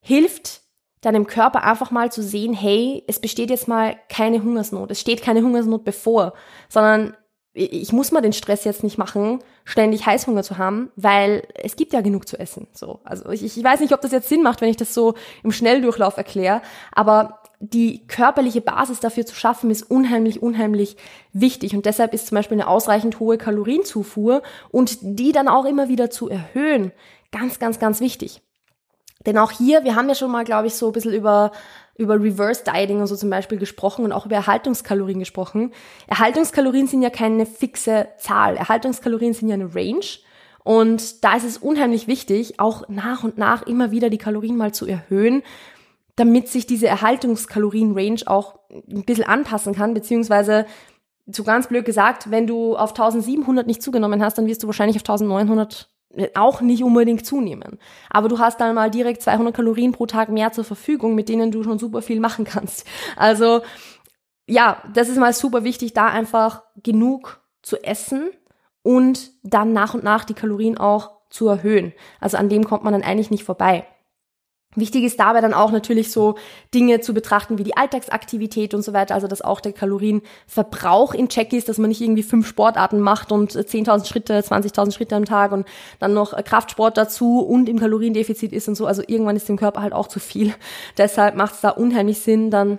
hilft 0.00 0.62
deinem 1.06 1.26
Körper 1.26 1.62
einfach 1.62 1.90
mal 1.90 2.10
zu 2.10 2.22
sehen, 2.22 2.52
hey, 2.52 3.04
es 3.06 3.20
besteht 3.20 3.50
jetzt 3.50 3.68
mal 3.68 3.96
keine 4.08 4.42
Hungersnot, 4.42 4.90
es 4.90 5.00
steht 5.00 5.22
keine 5.22 5.42
Hungersnot 5.42 5.84
bevor, 5.84 6.34
sondern 6.68 7.16
ich 7.54 7.90
muss 7.92 8.12
mal 8.12 8.20
den 8.20 8.34
Stress 8.34 8.64
jetzt 8.64 8.84
nicht 8.84 8.98
machen, 8.98 9.38
ständig 9.64 10.04
Heißhunger 10.04 10.42
zu 10.42 10.58
haben, 10.58 10.90
weil 10.94 11.42
es 11.54 11.76
gibt 11.76 11.94
ja 11.94 12.02
genug 12.02 12.28
zu 12.28 12.38
essen. 12.38 12.66
So, 12.72 13.00
also 13.04 13.30
ich, 13.30 13.42
ich 13.42 13.64
weiß 13.64 13.80
nicht, 13.80 13.94
ob 13.94 14.02
das 14.02 14.12
jetzt 14.12 14.28
Sinn 14.28 14.42
macht, 14.42 14.60
wenn 14.60 14.68
ich 14.68 14.76
das 14.76 14.92
so 14.92 15.14
im 15.42 15.52
Schnelldurchlauf 15.52 16.18
erkläre, 16.18 16.60
aber 16.92 17.40
die 17.60 18.06
körperliche 18.08 18.60
Basis 18.60 19.00
dafür 19.00 19.24
zu 19.24 19.34
schaffen, 19.34 19.70
ist 19.70 19.90
unheimlich, 19.90 20.42
unheimlich 20.42 20.98
wichtig. 21.32 21.74
Und 21.74 21.86
deshalb 21.86 22.12
ist 22.12 22.26
zum 22.26 22.36
Beispiel 22.36 22.60
eine 22.60 22.68
ausreichend 22.68 23.20
hohe 23.20 23.38
Kalorienzufuhr 23.38 24.42
und 24.70 24.98
die 25.00 25.32
dann 25.32 25.48
auch 25.48 25.64
immer 25.64 25.88
wieder 25.88 26.10
zu 26.10 26.28
erhöhen, 26.28 26.92
ganz, 27.32 27.58
ganz, 27.58 27.78
ganz 27.78 28.00
wichtig. 28.00 28.42
Denn 29.26 29.38
auch 29.38 29.50
hier, 29.50 29.84
wir 29.84 29.94
haben 29.94 30.08
ja 30.08 30.14
schon 30.14 30.30
mal, 30.30 30.44
glaube 30.44 30.68
ich, 30.68 30.74
so 30.74 30.86
ein 30.86 30.92
bisschen 30.92 31.12
über, 31.12 31.52
über 31.96 32.14
Reverse 32.14 32.62
Dieting 32.64 33.00
und 33.00 33.08
so 33.08 33.16
zum 33.16 33.28
Beispiel 33.28 33.58
gesprochen 33.58 34.04
und 34.04 34.12
auch 34.12 34.26
über 34.26 34.36
Erhaltungskalorien 34.36 35.18
gesprochen. 35.18 35.72
Erhaltungskalorien 36.06 36.86
sind 36.86 37.02
ja 37.02 37.10
keine 37.10 37.44
fixe 37.44 38.08
Zahl. 38.18 38.56
Erhaltungskalorien 38.56 39.34
sind 39.34 39.48
ja 39.48 39.54
eine 39.54 39.74
Range. 39.74 40.06
Und 40.62 41.24
da 41.24 41.36
ist 41.36 41.44
es 41.44 41.58
unheimlich 41.58 42.08
wichtig, 42.08 42.58
auch 42.58 42.88
nach 42.88 43.22
und 43.22 43.38
nach 43.38 43.62
immer 43.66 43.90
wieder 43.90 44.10
die 44.10 44.18
Kalorien 44.18 44.56
mal 44.56 44.72
zu 44.72 44.86
erhöhen, 44.86 45.42
damit 46.16 46.48
sich 46.48 46.66
diese 46.66 46.86
Erhaltungskalorien-Range 46.86 48.22
auch 48.26 48.58
ein 48.70 49.04
bisschen 49.04 49.24
anpassen 49.24 49.74
kann, 49.74 49.94
beziehungsweise 49.94 50.66
so 51.26 51.44
ganz 51.44 51.68
blöd 51.68 51.84
gesagt, 51.84 52.30
wenn 52.30 52.46
du 52.46 52.76
auf 52.76 52.90
1700 52.90 53.66
nicht 53.66 53.82
zugenommen 53.82 54.22
hast, 54.22 54.38
dann 54.38 54.46
wirst 54.46 54.62
du 54.62 54.66
wahrscheinlich 54.66 54.96
auf 54.96 55.02
1900 55.02 55.88
auch 56.34 56.60
nicht 56.60 56.82
unbedingt 56.82 57.26
zunehmen. 57.26 57.78
Aber 58.10 58.28
du 58.28 58.38
hast 58.38 58.60
dann 58.60 58.74
mal 58.74 58.90
direkt 58.90 59.22
200 59.22 59.54
Kalorien 59.54 59.92
pro 59.92 60.06
Tag 60.06 60.28
mehr 60.28 60.52
zur 60.52 60.64
Verfügung, 60.64 61.14
mit 61.14 61.28
denen 61.28 61.50
du 61.50 61.62
schon 61.62 61.78
super 61.78 62.02
viel 62.02 62.20
machen 62.20 62.44
kannst. 62.44 62.86
Also 63.16 63.62
ja, 64.46 64.82
das 64.94 65.08
ist 65.08 65.18
mal 65.18 65.32
super 65.32 65.64
wichtig, 65.64 65.92
da 65.92 66.06
einfach 66.06 66.62
genug 66.82 67.40
zu 67.62 67.82
essen 67.82 68.30
und 68.82 69.32
dann 69.42 69.72
nach 69.72 69.94
und 69.94 70.04
nach 70.04 70.24
die 70.24 70.34
Kalorien 70.34 70.78
auch 70.78 71.10
zu 71.30 71.48
erhöhen. 71.48 71.92
Also 72.20 72.36
an 72.36 72.48
dem 72.48 72.64
kommt 72.64 72.84
man 72.84 72.92
dann 72.92 73.02
eigentlich 73.02 73.30
nicht 73.30 73.44
vorbei. 73.44 73.86
Wichtig 74.76 75.04
ist 75.04 75.18
dabei 75.18 75.40
dann 75.40 75.54
auch 75.54 75.72
natürlich 75.72 76.12
so 76.12 76.36
Dinge 76.74 77.00
zu 77.00 77.14
betrachten 77.14 77.56
wie 77.56 77.64
die 77.64 77.76
Alltagsaktivität 77.76 78.74
und 78.74 78.82
so 78.82 78.92
weiter, 78.92 79.14
also 79.14 79.26
dass 79.26 79.40
auch 79.40 79.60
der 79.60 79.72
Kalorienverbrauch 79.72 81.14
in 81.14 81.28
Check 81.28 81.54
ist, 81.54 81.68
dass 81.68 81.78
man 81.78 81.88
nicht 81.88 82.02
irgendwie 82.02 82.22
fünf 82.22 82.46
Sportarten 82.46 83.00
macht 83.00 83.32
und 83.32 83.52
10.000 83.52 84.06
Schritte, 84.06 84.38
20.000 84.38 84.92
Schritte 84.92 85.16
am 85.16 85.24
Tag 85.24 85.52
und 85.52 85.66
dann 85.98 86.12
noch 86.12 86.36
Kraftsport 86.44 86.98
dazu 86.98 87.40
und 87.40 87.68
im 87.68 87.78
Kaloriendefizit 87.78 88.52
ist 88.52 88.68
und 88.68 88.74
so. 88.74 88.86
Also 88.86 89.02
irgendwann 89.06 89.36
ist 89.36 89.48
dem 89.48 89.56
Körper 89.56 89.80
halt 89.80 89.94
auch 89.94 90.08
zu 90.08 90.20
viel. 90.20 90.54
Deshalb 90.98 91.36
macht 91.36 91.54
es 91.54 91.62
da 91.62 91.70
unheimlich 91.70 92.20
Sinn, 92.20 92.50
dann 92.50 92.78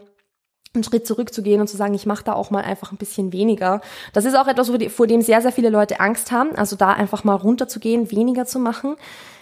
einen 0.76 0.84
Schritt 0.84 1.08
zurückzugehen 1.08 1.60
und 1.60 1.68
zu 1.68 1.78
sagen, 1.78 1.94
ich 1.94 2.06
mache 2.06 2.24
da 2.24 2.34
auch 2.34 2.52
mal 2.52 2.64
einfach 2.64 2.92
ein 2.92 2.98
bisschen 2.98 3.34
weniger. 3.34 3.82
Das 4.14 4.26
ist 4.26 4.36
auch 4.36 4.48
etwas, 4.48 4.72
vor 4.90 5.08
dem 5.08 5.22
sehr, 5.22 5.42
sehr 5.42 5.52
viele 5.52 5.70
Leute 5.70 6.00
Angst 6.00 6.32
haben. 6.32 6.56
Also 6.56 6.76
da 6.76 6.92
einfach 6.92 7.24
mal 7.24 7.36
runterzugehen, 7.36 8.12
weniger 8.12 8.46
zu 8.46 8.60
machen. 8.60 8.96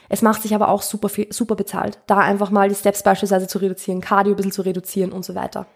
Es 0.09 0.21
macht 0.21 0.41
sich 0.41 0.53
aber 0.55 0.69
auch 0.69 0.81
super 0.81 1.09
viel, 1.09 1.31
super 1.31 1.55
bezahlt, 1.55 1.99
da 2.07 2.17
einfach 2.17 2.51
mal 2.51 2.69
die 2.69 2.75
Steps 2.75 3.03
beispielsweise 3.03 3.47
zu 3.47 3.57
reduzieren, 3.57 4.01
Cardio 4.01 4.33
ein 4.33 4.35
bisschen 4.35 4.51
zu 4.51 4.61
reduzieren 4.61 5.11
und 5.11 5.25
so 5.25 5.35
weiter. 5.35 5.67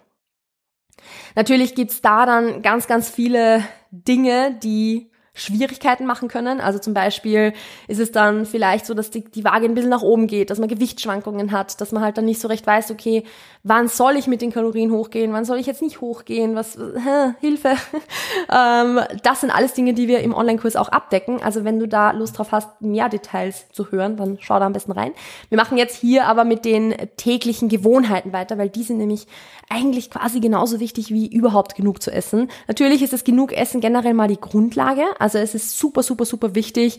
Natürlich 1.36 1.76
gibt's 1.76 2.02
da 2.02 2.26
dann 2.26 2.62
ganz, 2.62 2.88
ganz 2.88 3.10
viele 3.10 3.64
Dinge, 3.92 4.58
die 4.62 5.10
Schwierigkeiten 5.34 6.06
machen 6.06 6.28
können. 6.28 6.60
Also 6.60 6.80
zum 6.80 6.94
Beispiel 6.94 7.54
ist 7.88 8.00
es 8.00 8.12
dann 8.12 8.46
vielleicht 8.46 8.86
so, 8.86 8.94
dass 8.94 9.10
die, 9.10 9.24
die 9.24 9.44
Waage 9.44 9.66
ein 9.66 9.74
bisschen 9.74 9.90
nach 9.90 10.02
oben 10.02 10.28
geht, 10.28 10.50
dass 10.50 10.60
man 10.60 10.68
Gewichtsschwankungen 10.68 11.52
hat, 11.52 11.80
dass 11.82 11.92
man 11.92 12.04
halt 12.04 12.18
dann 12.18 12.26
nicht 12.26 12.42
so 12.42 12.48
recht 12.48 12.68
weiß, 12.68 12.92
okay, 12.92 13.24
wann 13.64 13.90
soll 13.90 14.16
ich 14.16 14.28
mit 14.28 14.42
den 14.42 14.52
Kalorien 14.52 14.92
hochgehen, 14.92 15.34
wann 15.34 15.44
soll 15.44 15.58
ich 15.58 15.66
jetzt 15.66 15.82
nicht 15.82 16.00
hochgehen, 16.00 16.56
was, 16.56 16.78
hä, 16.78 17.34
Hilfe. 17.42 17.74
ähm, 18.52 19.02
das 19.24 19.42
sind 19.42 19.52
alles 19.52 19.74
Dinge, 19.74 19.94
die 19.94 20.08
wir 20.08 20.22
im 20.22 20.34
Online-Kurs 20.34 20.78
auch 20.78 20.90
abdecken. 20.90 21.42
Also 21.44 21.66
wenn 21.66 21.80
du 21.80 21.88
da 21.88 22.12
Lust 22.12 22.38
drauf 22.38 22.52
hast, 22.52 22.82
mehr 22.82 23.10
Details 23.10 23.66
zu 23.72 23.92
hören, 23.92 24.16
dann 24.16 24.38
schau 24.40 24.60
da 24.60 24.66
am 24.66 24.74
besten 24.74 24.94
rein. 24.94 25.12
Wir 25.50 25.58
machen 25.58 25.78
jetzt 25.78 25.98
hier 25.98 26.26
aber 26.28 26.46
mit 26.46 26.64
den 26.64 26.96
täglichen 27.18 27.68
Gewohnheiten 27.68 28.32
weiter, 28.32 28.58
weil 28.58 28.70
die 28.70 28.84
sind 28.84 28.98
nämlich 28.98 29.28
eigentlich 29.70 30.10
quasi 30.10 30.40
genauso 30.40 30.80
wichtig 30.80 31.10
wie 31.10 31.28
überhaupt 31.28 31.76
genug 31.76 32.02
zu 32.02 32.12
essen. 32.12 32.50
Natürlich 32.68 33.02
ist 33.02 33.14
das 33.14 33.26
genug 33.26 33.52
Essen 33.52 33.82
generell 33.82 34.14
mal 34.14 34.30
die 34.30 34.40
Grundlage. 34.40 35.04
Also 35.20 35.38
es 35.38 35.54
ist 35.54 35.78
super, 35.78 36.02
super, 36.02 36.24
super 36.24 36.56
wichtig, 36.56 36.98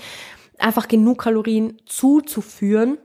einfach 0.59 0.89
genug 0.89 1.23
Kalorien 1.23 1.79
zuzuführen 1.87 2.99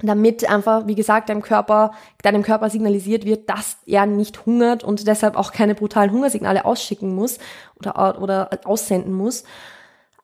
damit 0.00 0.48
einfach, 0.48 0.86
wie 0.86 0.94
gesagt, 0.94 1.28
deinem 1.28 1.42
Körper, 1.42 1.92
deinem 2.22 2.42
Körper 2.42 2.70
signalisiert 2.70 3.24
wird, 3.24 3.50
dass 3.50 3.78
er 3.84 4.06
nicht 4.06 4.46
hungert 4.46 4.84
und 4.84 5.06
deshalb 5.06 5.36
auch 5.36 5.52
keine 5.52 5.74
brutalen 5.74 6.12
Hungersignale 6.12 6.64
ausschicken 6.64 7.14
muss 7.14 7.38
oder, 7.78 8.22
oder 8.22 8.50
aussenden 8.64 9.12
muss. 9.12 9.44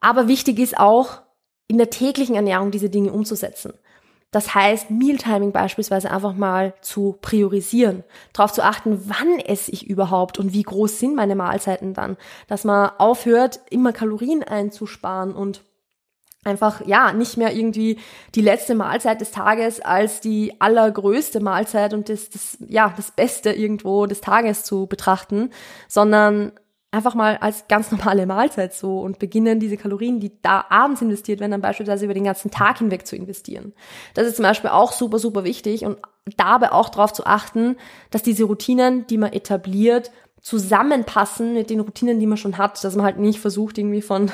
Aber 0.01 0.29
wichtig 0.29 0.59
ist 0.59 0.79
auch, 0.79 1.23
in 1.67 1.79
der 1.79 1.91
täglichen 1.91 2.37
Ernährung 2.37 2.71
diese 2.71 2.91
Dinge 2.91 3.11
umzusetzen. 3.11 3.73
Das 4.31 4.55
heißt, 4.55 4.91
Mealtiming 4.91 5.53
beispielsweise 5.53 6.11
einfach 6.11 6.35
mal 6.35 6.75
zu 6.81 7.17
priorisieren, 7.23 8.03
darauf 8.33 8.53
zu 8.53 8.65
achten, 8.65 9.01
wann 9.07 9.39
esse 9.39 9.71
ich 9.71 9.89
überhaupt 9.89 10.39
und 10.39 10.53
wie 10.53 10.65
groß 10.65 10.99
sind 10.99 11.15
meine 11.15 11.37
Mahlzeiten 11.37 11.95
dann, 11.95 12.17
dass 12.49 12.65
man 12.65 12.91
aufhört, 12.99 13.61
immer 13.71 13.93
Kalorien 13.93 14.43
einzusparen 14.43 15.35
und 15.35 15.63
einfach, 16.45 16.87
ja, 16.87 17.13
nicht 17.13 17.37
mehr 17.37 17.55
irgendwie 17.55 17.99
die 18.35 18.43
letzte 18.43 18.75
Mahlzeit 18.75 19.21
des 19.21 19.31
Tages 19.31 19.81
als 19.81 20.21
die 20.21 20.61
allergrößte 20.61 21.41
Mahlzeit 21.41 21.95
und 21.95 22.09
das, 22.09 22.31
das, 22.31 22.59
ja, 22.69 22.93
das 22.97 23.11
Beste 23.11 23.53
irgendwo 23.53 24.07
des 24.07 24.21
Tages 24.21 24.65
zu 24.65 24.87
betrachten, 24.87 25.51
sondern 25.89 26.53
einfach 26.95 27.15
mal 27.15 27.37
als 27.39 27.67
ganz 27.69 27.91
normale 27.91 28.25
Mahlzeit 28.25 28.73
so 28.73 29.01
und 29.01 29.19
beginnen 29.19 29.59
diese 29.59 29.77
Kalorien, 29.77 30.21
die 30.21 30.33
da 30.43 30.65
abends 30.71 31.03
investiert 31.03 31.41
werden, 31.41 31.51
dann 31.51 31.61
beispielsweise 31.61 32.05
über 32.05 32.15
den 32.15 32.25
ganzen 32.25 32.51
Tag 32.51 32.79
hinweg 32.79 33.07
zu 33.07 33.17
investieren. 33.17 33.73
Das 34.15 34.27
ist 34.27 34.37
zum 34.37 34.45
Beispiel 34.45 34.71
auch 34.71 34.93
super, 34.93 35.19
super 35.19 35.45
wichtig 35.45 35.85
und 35.85 35.99
dabei 36.37 36.73
auch 36.73 36.89
darauf 36.89 37.13
zu 37.13 37.27
achten, 37.27 37.77
dass 38.11 38.23
diese 38.23 38.45
Routinen, 38.45 39.07
die 39.09 39.19
man 39.19 39.33
etabliert, 39.33 40.11
zusammenpassen 40.45 41.55
mit 41.55 41.71
den 41.71 41.81
Routinen, 41.81 42.21
die 42.21 42.27
man 42.27 42.37
schon 42.37 42.59
hat, 42.59 42.85
dass 42.85 42.95
man 42.95 43.05
halt 43.07 43.19
nicht 43.19 43.41
versucht, 43.41 43.79
irgendwie 43.79 44.03
von 44.03 44.31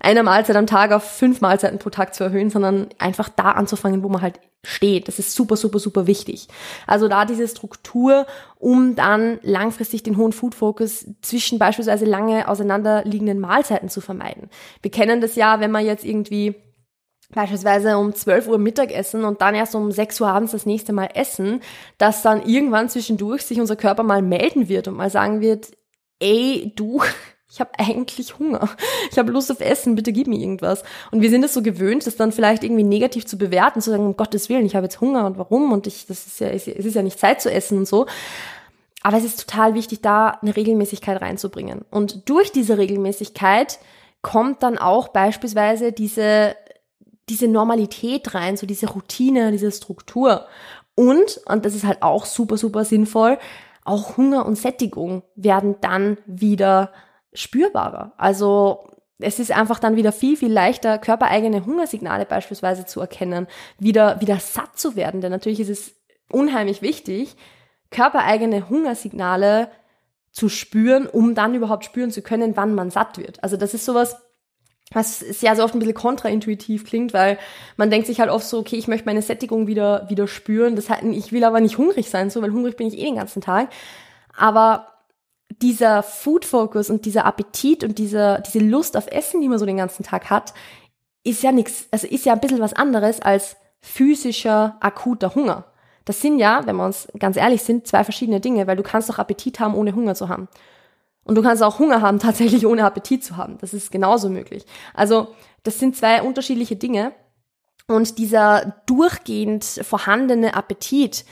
einer 0.00 0.24
Mahlzeit 0.24 0.56
am 0.56 0.66
Tag 0.66 0.90
auf 0.90 1.04
fünf 1.04 1.40
Mahlzeiten 1.40 1.78
pro 1.78 1.88
Tag 1.88 2.14
zu 2.16 2.24
erhöhen, 2.24 2.50
sondern 2.50 2.88
einfach 2.98 3.28
da 3.28 3.52
anzufangen, 3.52 4.02
wo 4.02 4.08
man 4.08 4.22
halt 4.22 4.40
steht. 4.64 5.06
Das 5.06 5.20
ist 5.20 5.34
super, 5.34 5.56
super, 5.56 5.78
super 5.78 6.08
wichtig. 6.08 6.48
Also 6.88 7.06
da 7.06 7.24
diese 7.24 7.46
Struktur, 7.46 8.26
um 8.58 8.96
dann 8.96 9.38
langfristig 9.42 10.02
den 10.02 10.16
hohen 10.16 10.32
Food 10.32 10.56
Focus 10.56 11.06
zwischen 11.20 11.60
beispielsweise 11.60 12.06
lange 12.06 12.48
auseinanderliegenden 12.48 13.38
Mahlzeiten 13.38 13.88
zu 13.88 14.00
vermeiden. 14.00 14.50
Wir 14.82 14.90
kennen 14.90 15.20
das 15.20 15.36
ja, 15.36 15.60
wenn 15.60 15.70
man 15.70 15.86
jetzt 15.86 16.04
irgendwie 16.04 16.56
beispielsweise 17.34 17.98
um 17.98 18.14
12 18.14 18.48
Uhr 18.48 18.58
Mittagessen 18.58 19.24
und 19.24 19.40
dann 19.40 19.54
erst 19.54 19.74
um 19.74 19.90
6 19.90 20.20
Uhr 20.20 20.28
abends 20.28 20.52
das 20.52 20.66
nächste 20.66 20.92
Mal 20.92 21.10
essen, 21.14 21.60
dass 21.98 22.22
dann 22.22 22.46
irgendwann 22.46 22.88
zwischendurch 22.88 23.42
sich 23.42 23.60
unser 23.60 23.76
Körper 23.76 24.02
mal 24.02 24.22
melden 24.22 24.68
wird 24.68 24.88
und 24.88 24.96
mal 24.96 25.10
sagen 25.10 25.40
wird, 25.40 25.72
ey, 26.20 26.72
du, 26.76 27.02
ich 27.50 27.60
habe 27.60 27.70
eigentlich 27.78 28.38
Hunger. 28.38 28.68
Ich 29.10 29.18
habe 29.18 29.32
Lust 29.32 29.50
auf 29.50 29.60
Essen, 29.60 29.94
bitte 29.94 30.12
gib 30.12 30.26
mir 30.26 30.38
irgendwas. 30.38 30.82
Und 31.10 31.20
wir 31.22 31.30
sind 31.30 31.44
es 31.44 31.54
so 31.54 31.62
gewöhnt, 31.62 32.06
das 32.06 32.16
dann 32.16 32.32
vielleicht 32.32 32.64
irgendwie 32.64 32.84
negativ 32.84 33.26
zu 33.26 33.36
bewerten, 33.36 33.80
zu 33.80 33.90
sagen, 33.90 34.06
um 34.06 34.16
Gottes 34.16 34.48
Willen, 34.48 34.66
ich 34.66 34.76
habe 34.76 34.86
jetzt 34.86 35.00
Hunger 35.00 35.26
und 35.26 35.38
warum 35.38 35.72
und 35.72 35.86
ich, 35.86 36.06
das 36.06 36.26
ist 36.26 36.40
ja, 36.40 36.48
es 36.48 36.66
ist 36.66 36.94
ja 36.94 37.02
nicht 37.02 37.18
Zeit 37.18 37.42
zu 37.42 37.50
essen 37.50 37.78
und 37.78 37.88
so. 37.88 38.06
Aber 39.02 39.16
es 39.16 39.24
ist 39.24 39.48
total 39.48 39.74
wichtig, 39.74 40.00
da 40.00 40.38
eine 40.42 40.54
Regelmäßigkeit 40.54 41.20
reinzubringen. 41.20 41.84
Und 41.90 42.28
durch 42.28 42.52
diese 42.52 42.78
Regelmäßigkeit 42.78 43.80
kommt 44.22 44.62
dann 44.62 44.78
auch 44.78 45.08
beispielsweise 45.08 45.92
diese 45.92 46.54
diese 47.28 47.48
Normalität 47.48 48.34
rein, 48.34 48.56
so 48.56 48.66
diese 48.66 48.88
Routine, 48.90 49.52
diese 49.52 49.70
Struktur. 49.70 50.46
Und, 50.94 51.40
und 51.46 51.64
das 51.64 51.74
ist 51.74 51.84
halt 51.84 52.02
auch 52.02 52.24
super, 52.24 52.56
super 52.56 52.84
sinnvoll, 52.84 53.38
auch 53.84 54.16
Hunger 54.16 54.46
und 54.46 54.56
Sättigung 54.56 55.22
werden 55.34 55.76
dann 55.80 56.18
wieder 56.26 56.92
spürbarer. 57.32 58.12
Also 58.16 58.88
es 59.18 59.38
ist 59.38 59.52
einfach 59.52 59.78
dann 59.78 59.96
wieder 59.96 60.12
viel, 60.12 60.36
viel 60.36 60.52
leichter, 60.52 60.98
körpereigene 60.98 61.64
Hungersignale 61.64 62.26
beispielsweise 62.26 62.86
zu 62.86 63.00
erkennen, 63.00 63.46
wieder, 63.78 64.20
wieder 64.20 64.38
satt 64.38 64.78
zu 64.78 64.96
werden. 64.96 65.20
Denn 65.20 65.30
natürlich 65.30 65.60
ist 65.60 65.70
es 65.70 65.94
unheimlich 66.30 66.82
wichtig, 66.82 67.36
körpereigene 67.90 68.68
Hungersignale 68.68 69.70
zu 70.30 70.48
spüren, 70.48 71.06
um 71.06 71.34
dann 71.34 71.54
überhaupt 71.54 71.84
spüren 71.84 72.10
zu 72.10 72.22
können, 72.22 72.56
wann 72.56 72.74
man 72.74 72.90
satt 72.90 73.18
wird. 73.18 73.42
Also 73.42 73.56
das 73.56 73.74
ist 73.74 73.84
sowas, 73.84 74.16
was 74.92 75.22
ist 75.22 75.42
ja 75.42 75.54
so 75.54 75.64
oft 75.64 75.74
ein 75.74 75.78
bisschen 75.78 75.94
kontraintuitiv 75.94 76.84
klingt, 76.84 77.12
weil 77.12 77.38
man 77.76 77.90
denkt 77.90 78.06
sich 78.06 78.20
halt 78.20 78.30
oft 78.30 78.46
so, 78.46 78.58
okay, 78.58 78.76
ich 78.76 78.88
möchte 78.88 79.06
meine 79.06 79.22
Sättigung 79.22 79.66
wieder, 79.66 80.08
wieder 80.08 80.28
spüren. 80.28 80.76
Das 80.76 80.90
heißt, 80.90 81.02
ich 81.04 81.32
will 81.32 81.44
aber 81.44 81.60
nicht 81.60 81.78
hungrig 81.78 82.10
sein, 82.10 82.30
so, 82.30 82.42
weil 82.42 82.52
hungrig 82.52 82.76
bin 82.76 82.88
ich 82.88 82.98
eh 82.98 83.04
den 83.04 83.16
ganzen 83.16 83.40
Tag. 83.40 83.68
Aber 84.36 84.88
dieser 85.60 86.02
Food 86.02 86.44
Focus 86.44 86.90
und 86.90 87.04
dieser 87.04 87.24
Appetit 87.24 87.84
und 87.84 87.98
diese, 87.98 88.42
diese 88.46 88.60
Lust 88.60 88.96
auf 88.96 89.06
Essen, 89.06 89.40
die 89.40 89.48
man 89.48 89.58
so 89.58 89.66
den 89.66 89.76
ganzen 89.76 90.02
Tag 90.02 90.30
hat, 90.30 90.54
ist 91.24 91.42
ja 91.42 91.52
nichts, 91.52 91.86
also 91.90 92.06
ist 92.06 92.24
ja 92.24 92.32
ein 92.32 92.40
bisschen 92.40 92.60
was 92.60 92.72
anderes 92.72 93.20
als 93.20 93.56
physischer, 93.80 94.76
akuter 94.80 95.34
Hunger. 95.34 95.64
Das 96.04 96.20
sind 96.20 96.38
ja, 96.38 96.66
wenn 96.66 96.76
wir 96.76 96.84
uns 96.84 97.08
ganz 97.18 97.36
ehrlich 97.36 97.62
sind, 97.62 97.86
zwei 97.86 98.02
verschiedene 98.02 98.40
Dinge, 98.40 98.66
weil 98.66 98.76
du 98.76 98.82
kannst 98.82 99.08
doch 99.08 99.18
Appetit 99.18 99.60
haben, 99.60 99.74
ohne 99.74 99.94
Hunger 99.94 100.14
zu 100.14 100.28
haben. 100.28 100.48
Und 101.24 101.36
du 101.36 101.42
kannst 101.42 101.62
auch 101.62 101.78
Hunger 101.78 102.00
haben, 102.00 102.18
tatsächlich 102.20 102.66
ohne 102.66 102.84
Appetit 102.84 103.24
zu 103.24 103.36
haben. 103.36 103.58
Das 103.58 103.74
ist 103.74 103.90
genauso 103.90 104.28
möglich. 104.28 104.64
Also 104.94 105.28
das 105.62 105.78
sind 105.78 105.96
zwei 105.96 106.22
unterschiedliche 106.22 106.76
Dinge. 106.76 107.12
Und 107.88 108.18
dieser 108.18 108.82
durchgehend 108.86 109.64
vorhandene 109.64 110.54
Appetit 110.54 111.24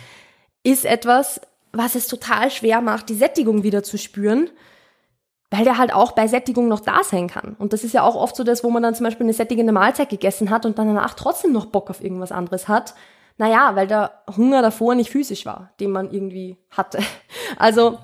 ist 0.62 0.84
etwas, 0.84 1.40
was 1.72 1.94
es 1.94 2.08
total 2.08 2.50
schwer 2.50 2.80
macht, 2.80 3.08
die 3.08 3.14
Sättigung 3.14 3.62
wieder 3.62 3.82
zu 3.82 3.96
spüren, 3.96 4.50
weil 5.50 5.64
der 5.64 5.78
halt 5.78 5.92
auch 5.92 6.12
bei 6.12 6.28
Sättigung 6.28 6.68
noch 6.68 6.80
da 6.80 7.02
sein 7.02 7.28
kann. 7.28 7.56
Und 7.58 7.72
das 7.72 7.84
ist 7.84 7.94
ja 7.94 8.02
auch 8.02 8.14
oft 8.14 8.36
so 8.36 8.44
das, 8.44 8.62
wo 8.62 8.70
man 8.70 8.82
dann 8.82 8.94
zum 8.94 9.04
Beispiel 9.04 9.24
eine 9.24 9.32
sättigende 9.32 9.72
Mahlzeit 9.72 10.08
gegessen 10.08 10.50
hat 10.50 10.66
und 10.66 10.78
dann 10.78 10.88
danach 10.88 11.14
trotzdem 11.14 11.52
noch 11.52 11.66
Bock 11.66 11.90
auf 11.90 12.02
irgendwas 12.02 12.32
anderes 12.32 12.68
hat. 12.68 12.94
Naja, 13.38 13.74
weil 13.74 13.86
der 13.86 14.22
Hunger 14.36 14.62
davor 14.62 14.94
nicht 14.94 15.10
physisch 15.10 15.46
war, 15.46 15.70
den 15.80 15.92
man 15.92 16.10
irgendwie 16.10 16.58
hatte. 16.70 16.98
Also 17.56 17.98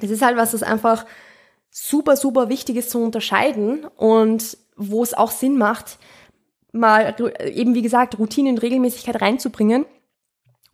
das 0.00 0.10
ist 0.10 0.22
halt 0.22 0.36
was, 0.36 0.52
das 0.52 0.62
einfach 0.62 1.06
super, 1.70 2.16
super 2.16 2.48
wichtig 2.48 2.76
ist 2.76 2.90
zu 2.90 3.02
unterscheiden 3.02 3.84
und 3.96 4.56
wo 4.76 5.02
es 5.02 5.14
auch 5.14 5.30
Sinn 5.30 5.58
macht, 5.58 5.98
mal 6.72 7.14
eben 7.44 7.74
wie 7.74 7.82
gesagt 7.82 8.18
Routine 8.18 8.50
und 8.50 8.62
Regelmäßigkeit 8.62 9.20
reinzubringen, 9.20 9.86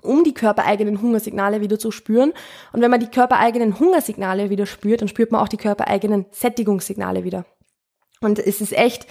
um 0.02 0.24
die 0.24 0.34
körpereigenen 0.34 1.00
Hungersignale 1.00 1.60
wieder 1.60 1.78
zu 1.78 1.90
spüren. 1.90 2.32
Und 2.72 2.82
wenn 2.82 2.90
man 2.90 3.00
die 3.00 3.06
körpereigenen 3.06 3.78
Hungersignale 3.78 4.50
wieder 4.50 4.66
spürt, 4.66 5.00
dann 5.00 5.08
spürt 5.08 5.30
man 5.30 5.40
auch 5.40 5.48
die 5.48 5.56
körpereigenen 5.56 6.26
Sättigungssignale 6.30 7.24
wieder. 7.24 7.46
Und 8.20 8.38
es 8.38 8.60
ist 8.60 8.72
echt, 8.72 9.06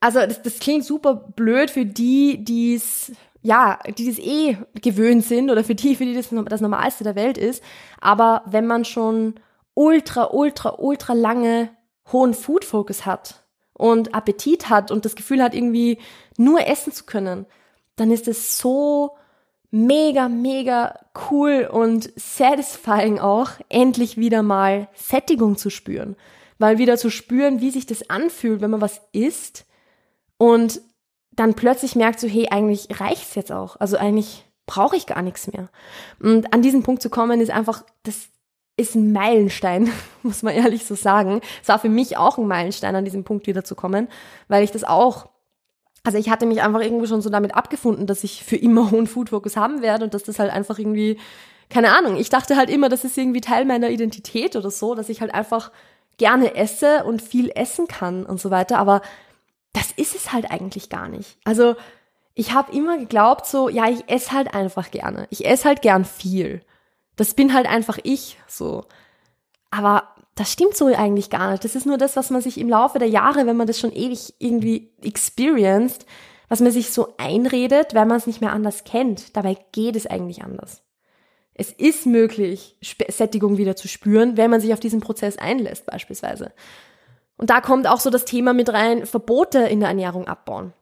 also 0.00 0.20
das, 0.20 0.42
das 0.42 0.58
klingt 0.60 0.84
super 0.84 1.14
blöd 1.14 1.70
für 1.70 1.84
die, 1.84 2.44
die 2.44 2.74
es 2.74 3.12
ja, 3.42 3.78
die 3.96 4.06
das 4.06 4.18
eh 4.18 4.56
gewöhnt 4.80 5.24
sind 5.24 5.50
oder 5.50 5.64
für 5.64 5.74
die, 5.74 5.94
für 5.94 6.04
die 6.04 6.14
das 6.14 6.30
das 6.30 6.60
Normalste 6.60 7.04
der 7.04 7.14
Welt 7.14 7.38
ist. 7.38 7.62
Aber 8.00 8.42
wenn 8.46 8.66
man 8.66 8.84
schon 8.84 9.34
ultra, 9.74 10.30
ultra, 10.32 10.74
ultra 10.78 11.12
lange 11.12 11.70
hohen 12.12 12.34
Food 12.34 12.64
Focus 12.64 13.06
hat 13.06 13.44
und 13.74 14.14
Appetit 14.14 14.68
hat 14.68 14.90
und 14.90 15.04
das 15.04 15.14
Gefühl 15.14 15.42
hat, 15.42 15.54
irgendwie 15.54 15.98
nur 16.36 16.66
essen 16.66 16.92
zu 16.92 17.04
können, 17.04 17.46
dann 17.96 18.10
ist 18.10 18.28
es 18.28 18.58
so 18.58 19.16
mega, 19.70 20.28
mega 20.28 20.98
cool 21.30 21.68
und 21.70 22.10
satisfying 22.16 23.18
auch, 23.18 23.50
endlich 23.68 24.16
wieder 24.16 24.42
mal 24.42 24.88
Sättigung 24.94 25.56
zu 25.56 25.70
spüren. 25.70 26.16
Weil 26.58 26.78
wieder 26.78 26.96
zu 26.96 27.10
spüren, 27.10 27.60
wie 27.60 27.70
sich 27.70 27.86
das 27.86 28.10
anfühlt, 28.10 28.60
wenn 28.60 28.70
man 28.70 28.80
was 28.80 29.00
isst 29.12 29.66
und 30.38 30.80
dann 31.38 31.54
plötzlich 31.54 31.94
merkt 31.94 32.18
so, 32.18 32.26
hey, 32.26 32.48
eigentlich 32.50 32.88
reicht's 33.00 33.36
jetzt 33.36 33.52
auch. 33.52 33.76
Also 33.78 33.96
eigentlich 33.96 34.44
brauche 34.66 34.96
ich 34.96 35.06
gar 35.06 35.22
nichts 35.22 35.46
mehr. 35.46 35.68
Und 36.20 36.52
an 36.52 36.62
diesen 36.62 36.82
Punkt 36.82 37.00
zu 37.00 37.10
kommen, 37.10 37.40
ist 37.40 37.50
einfach, 37.50 37.84
das 38.02 38.28
ist 38.76 38.96
ein 38.96 39.12
Meilenstein, 39.12 39.90
muss 40.24 40.42
man 40.42 40.54
ehrlich 40.54 40.84
so 40.84 40.96
sagen. 40.96 41.40
Es 41.62 41.68
war 41.68 41.78
für 41.78 41.88
mich 41.88 42.16
auch 42.16 42.38
ein 42.38 42.48
Meilenstein, 42.48 42.96
an 42.96 43.04
diesem 43.04 43.22
Punkt 43.22 43.46
wieder 43.46 43.62
zu 43.62 43.76
kommen, 43.76 44.08
weil 44.48 44.64
ich 44.64 44.72
das 44.72 44.82
auch, 44.82 45.28
also 46.02 46.18
ich 46.18 46.28
hatte 46.28 46.44
mich 46.44 46.60
einfach 46.60 46.80
irgendwie 46.80 47.06
schon 47.06 47.22
so 47.22 47.30
damit 47.30 47.54
abgefunden, 47.54 48.08
dass 48.08 48.24
ich 48.24 48.42
für 48.42 48.56
immer 48.56 48.90
hohen 48.90 49.06
Food 49.06 49.30
Focus 49.30 49.56
haben 49.56 49.80
werde 49.80 50.04
und 50.04 50.14
dass 50.14 50.24
das 50.24 50.40
halt 50.40 50.52
einfach 50.52 50.80
irgendwie, 50.80 51.18
keine 51.70 51.96
Ahnung, 51.96 52.16
ich 52.16 52.30
dachte 52.30 52.56
halt 52.56 52.68
immer, 52.68 52.88
das 52.88 53.04
ist 53.04 53.16
irgendwie 53.16 53.40
Teil 53.40 53.64
meiner 53.64 53.90
Identität 53.90 54.56
oder 54.56 54.72
so, 54.72 54.96
dass 54.96 55.08
ich 55.08 55.20
halt 55.20 55.32
einfach 55.32 55.70
gerne 56.16 56.56
esse 56.56 57.04
und 57.04 57.22
viel 57.22 57.52
essen 57.54 57.86
kann 57.86 58.26
und 58.26 58.40
so 58.40 58.50
weiter, 58.50 58.78
aber 58.78 59.02
das 59.72 59.92
ist 59.92 60.14
es 60.14 60.32
halt 60.32 60.50
eigentlich 60.50 60.88
gar 60.88 61.08
nicht. 61.08 61.38
Also 61.44 61.76
ich 62.34 62.52
habe 62.52 62.72
immer 62.72 62.98
geglaubt, 62.98 63.46
so, 63.46 63.68
ja, 63.68 63.88
ich 63.88 64.08
esse 64.08 64.32
halt 64.32 64.54
einfach 64.54 64.90
gerne. 64.90 65.26
Ich 65.30 65.44
esse 65.44 65.64
halt 65.64 65.82
gern 65.82 66.04
viel. 66.04 66.62
Das 67.16 67.34
bin 67.34 67.52
halt 67.52 67.66
einfach 67.66 67.98
ich, 68.02 68.38
so. 68.46 68.84
Aber 69.70 70.14
das 70.36 70.52
stimmt 70.52 70.76
so 70.76 70.86
eigentlich 70.86 71.30
gar 71.30 71.50
nicht. 71.50 71.64
Das 71.64 71.74
ist 71.74 71.84
nur 71.84 71.98
das, 71.98 72.16
was 72.16 72.30
man 72.30 72.40
sich 72.40 72.58
im 72.58 72.68
Laufe 72.68 73.00
der 73.00 73.08
Jahre, 73.08 73.46
wenn 73.46 73.56
man 73.56 73.66
das 73.66 73.80
schon 73.80 73.92
ewig 73.92 74.34
irgendwie 74.38 74.92
experienced, 75.02 76.06
was 76.48 76.60
man 76.60 76.70
sich 76.70 76.90
so 76.90 77.14
einredet, 77.18 77.94
weil 77.94 78.06
man 78.06 78.16
es 78.16 78.26
nicht 78.28 78.40
mehr 78.40 78.52
anders 78.52 78.84
kennt. 78.84 79.36
Dabei 79.36 79.56
geht 79.72 79.96
es 79.96 80.06
eigentlich 80.06 80.44
anders. 80.44 80.82
Es 81.54 81.72
ist 81.72 82.06
möglich, 82.06 82.76
Sättigung 83.08 83.58
wieder 83.58 83.74
zu 83.74 83.88
spüren, 83.88 84.36
wenn 84.36 84.50
man 84.50 84.60
sich 84.60 84.72
auf 84.72 84.80
diesen 84.80 85.00
Prozess 85.00 85.38
einlässt, 85.38 85.86
beispielsweise. 85.86 86.52
Und 87.38 87.50
da 87.50 87.60
kommt 87.60 87.86
auch 87.86 88.00
so 88.00 88.10
das 88.10 88.24
Thema 88.24 88.52
mit 88.52 88.72
rein, 88.72 89.06
Verbote 89.06 89.60
in 89.60 89.80
der 89.80 89.88
Ernährung 89.88 90.26
abbauen. 90.26 90.72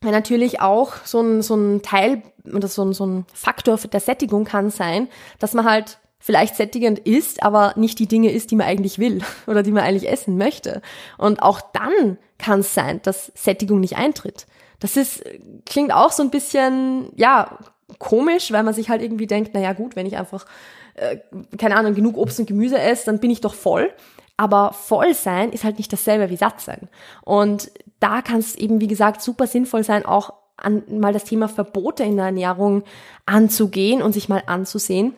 Weil 0.00 0.12
natürlich 0.12 0.60
auch 0.60 0.94
so 1.04 1.20
ein, 1.20 1.42
so 1.42 1.56
ein 1.56 1.82
Teil 1.82 2.22
oder 2.52 2.68
so 2.68 2.84
ein, 2.84 2.92
so 2.92 3.04
ein 3.04 3.26
Faktor 3.34 3.76
der 3.76 4.00
Sättigung 4.00 4.44
kann 4.44 4.70
sein, 4.70 5.08
dass 5.40 5.54
man 5.54 5.64
halt 5.64 5.98
vielleicht 6.20 6.56
sättigend 6.56 7.00
isst, 7.00 7.42
aber 7.42 7.72
nicht 7.76 7.98
die 7.98 8.06
Dinge 8.06 8.30
isst, 8.30 8.50
die 8.50 8.56
man 8.56 8.66
eigentlich 8.66 8.98
will 8.98 9.22
oder 9.46 9.62
die 9.62 9.72
man 9.72 9.82
eigentlich 9.82 10.08
essen 10.08 10.38
möchte. 10.38 10.82
Und 11.16 11.42
auch 11.42 11.60
dann 11.60 12.18
kann 12.38 12.60
es 12.60 12.74
sein, 12.74 13.00
dass 13.02 13.32
Sättigung 13.34 13.80
nicht 13.80 13.96
eintritt. 13.96 14.46
Das 14.78 14.96
ist, 14.96 15.24
klingt 15.66 15.92
auch 15.92 16.12
so 16.12 16.22
ein 16.22 16.30
bisschen, 16.30 17.10
ja, 17.16 17.58
komisch, 17.98 18.52
weil 18.52 18.62
man 18.62 18.74
sich 18.74 18.90
halt 18.90 19.02
irgendwie 19.02 19.26
denkt, 19.26 19.54
naja 19.54 19.72
gut, 19.72 19.96
wenn 19.96 20.06
ich 20.06 20.16
einfach, 20.16 20.46
äh, 20.94 21.18
keine 21.56 21.76
Ahnung, 21.76 21.94
genug 21.94 22.16
Obst 22.16 22.38
und 22.38 22.46
Gemüse 22.46 22.78
esse, 22.78 23.06
dann 23.06 23.18
bin 23.18 23.30
ich 23.30 23.40
doch 23.40 23.54
voll. 23.54 23.90
Aber 24.38 24.72
voll 24.72 25.12
sein 25.12 25.52
ist 25.52 25.64
halt 25.64 25.76
nicht 25.76 25.92
dasselbe 25.92 26.30
wie 26.30 26.36
satt 26.36 26.62
sein. 26.62 26.88
Und 27.22 27.70
da 28.00 28.22
kann 28.22 28.38
es 28.38 28.54
eben, 28.54 28.80
wie 28.80 28.86
gesagt, 28.86 29.20
super 29.20 29.46
sinnvoll 29.46 29.82
sein, 29.84 30.06
auch 30.06 30.32
an, 30.56 30.84
mal 30.88 31.12
das 31.12 31.24
Thema 31.24 31.48
Verbote 31.48 32.04
in 32.04 32.16
der 32.16 32.26
Ernährung 32.26 32.84
anzugehen 33.26 34.00
und 34.00 34.12
sich 34.12 34.28
mal 34.28 34.42
anzusehen 34.46 35.14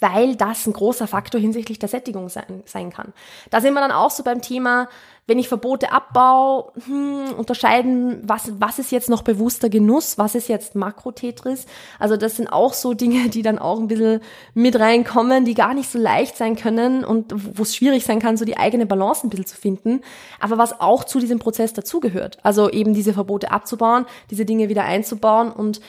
weil 0.00 0.36
das 0.36 0.66
ein 0.66 0.72
großer 0.72 1.06
Faktor 1.06 1.40
hinsichtlich 1.40 1.78
der 1.78 1.88
Sättigung 1.88 2.28
sein, 2.28 2.62
sein 2.66 2.90
kann. 2.90 3.12
Da 3.50 3.60
sind 3.60 3.74
wir 3.74 3.80
dann 3.80 3.90
auch 3.90 4.10
so 4.10 4.22
beim 4.22 4.40
Thema, 4.40 4.88
wenn 5.28 5.38
ich 5.38 5.48
Verbote 5.48 5.92
abbau, 5.92 6.72
hm, 6.86 7.34
unterscheiden, 7.36 8.22
was, 8.22 8.52
was 8.58 8.78
ist 8.78 8.90
jetzt 8.90 9.10
noch 9.10 9.22
bewusster 9.22 9.68
Genuss, 9.68 10.16
was 10.16 10.34
ist 10.34 10.48
jetzt 10.48 10.74
Makrotetris. 10.74 11.66
Also 11.98 12.16
das 12.16 12.36
sind 12.36 12.48
auch 12.48 12.72
so 12.72 12.94
Dinge, 12.94 13.28
die 13.28 13.42
dann 13.42 13.58
auch 13.58 13.78
ein 13.78 13.88
bisschen 13.88 14.20
mit 14.54 14.80
reinkommen, 14.80 15.44
die 15.44 15.54
gar 15.54 15.74
nicht 15.74 15.90
so 15.90 15.98
leicht 15.98 16.36
sein 16.36 16.56
können 16.56 17.04
und 17.04 17.34
wo 17.58 17.62
es 17.62 17.76
schwierig 17.76 18.04
sein 18.06 18.20
kann, 18.20 18.38
so 18.38 18.46
die 18.46 18.56
eigene 18.56 18.86
Balance 18.86 19.26
ein 19.26 19.30
bisschen 19.30 19.46
zu 19.46 19.56
finden. 19.56 20.00
Aber 20.40 20.56
was 20.56 20.80
auch 20.80 21.04
zu 21.04 21.20
diesem 21.20 21.38
Prozess 21.38 21.74
dazugehört. 21.74 22.38
Also 22.42 22.70
eben 22.70 22.94
diese 22.94 23.12
Verbote 23.12 23.50
abzubauen, 23.50 24.06
diese 24.30 24.46
Dinge 24.46 24.70
wieder 24.70 24.84
einzubauen 24.84 25.52
und 25.52 25.80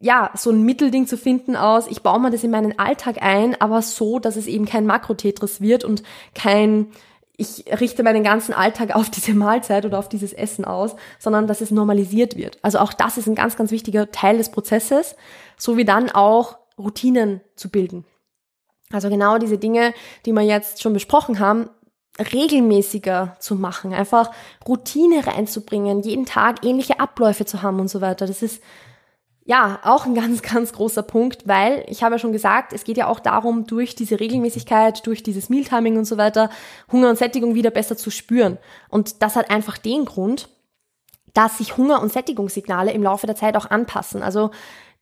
ja, 0.00 0.30
so 0.34 0.50
ein 0.50 0.62
Mittelding 0.62 1.06
zu 1.06 1.16
finden 1.16 1.56
aus, 1.56 1.86
ich 1.86 2.02
baue 2.02 2.20
mir 2.20 2.30
das 2.30 2.44
in 2.44 2.50
meinen 2.50 2.78
Alltag 2.78 3.22
ein, 3.22 3.58
aber 3.60 3.80
so, 3.82 4.18
dass 4.18 4.36
es 4.36 4.46
eben 4.46 4.66
kein 4.66 4.86
Makrotetris 4.86 5.60
wird 5.60 5.84
und 5.84 6.02
kein, 6.34 6.88
ich 7.36 7.64
richte 7.80 8.02
meinen 8.02 8.22
ganzen 8.22 8.52
Alltag 8.52 8.94
auf 8.94 9.08
diese 9.10 9.34
Mahlzeit 9.34 9.86
oder 9.86 9.98
auf 9.98 10.08
dieses 10.08 10.32
Essen 10.32 10.64
aus, 10.64 10.96
sondern 11.18 11.46
dass 11.46 11.62
es 11.62 11.70
normalisiert 11.70 12.36
wird. 12.36 12.58
Also 12.62 12.78
auch 12.78 12.92
das 12.92 13.16
ist 13.16 13.26
ein 13.26 13.34
ganz, 13.34 13.56
ganz 13.56 13.70
wichtiger 13.70 14.10
Teil 14.10 14.36
des 14.36 14.50
Prozesses, 14.50 15.16
so 15.56 15.76
wie 15.76 15.84
dann 15.84 16.10
auch 16.10 16.58
Routinen 16.78 17.40
zu 17.54 17.70
bilden. 17.70 18.04
Also 18.92 19.08
genau 19.08 19.38
diese 19.38 19.58
Dinge, 19.58 19.94
die 20.26 20.32
wir 20.32 20.42
jetzt 20.42 20.82
schon 20.82 20.92
besprochen 20.92 21.38
haben, 21.38 21.70
regelmäßiger 22.32 23.36
zu 23.40 23.56
machen, 23.56 23.92
einfach 23.92 24.30
Routine 24.66 25.26
reinzubringen, 25.26 26.02
jeden 26.02 26.24
Tag 26.24 26.64
ähnliche 26.64 27.00
Abläufe 27.00 27.44
zu 27.44 27.62
haben 27.62 27.80
und 27.80 27.88
so 27.88 28.00
weiter. 28.00 28.26
Das 28.26 28.42
ist 28.42 28.62
ja, 29.48 29.78
auch 29.84 30.06
ein 30.06 30.14
ganz, 30.14 30.42
ganz 30.42 30.72
großer 30.72 31.04
Punkt, 31.04 31.46
weil 31.46 31.84
ich 31.88 32.02
habe 32.02 32.16
ja 32.16 32.18
schon 32.18 32.32
gesagt, 32.32 32.72
es 32.72 32.82
geht 32.82 32.96
ja 32.96 33.06
auch 33.06 33.20
darum, 33.20 33.64
durch 33.64 33.94
diese 33.94 34.18
Regelmäßigkeit, 34.18 35.06
durch 35.06 35.22
dieses 35.22 35.48
Mealtiming 35.48 35.96
und 35.96 36.04
so 36.04 36.16
weiter, 36.18 36.50
Hunger 36.90 37.10
und 37.10 37.16
Sättigung 37.18 37.54
wieder 37.54 37.70
besser 37.70 37.96
zu 37.96 38.10
spüren. 38.10 38.58
Und 38.88 39.22
das 39.22 39.36
hat 39.36 39.48
einfach 39.48 39.78
den 39.78 40.04
Grund, 40.04 40.48
dass 41.32 41.58
sich 41.58 41.76
Hunger- 41.76 42.02
und 42.02 42.12
Sättigungssignale 42.12 42.90
im 42.90 43.04
Laufe 43.04 43.28
der 43.28 43.36
Zeit 43.36 43.56
auch 43.56 43.70
anpassen. 43.70 44.20
Also 44.20 44.50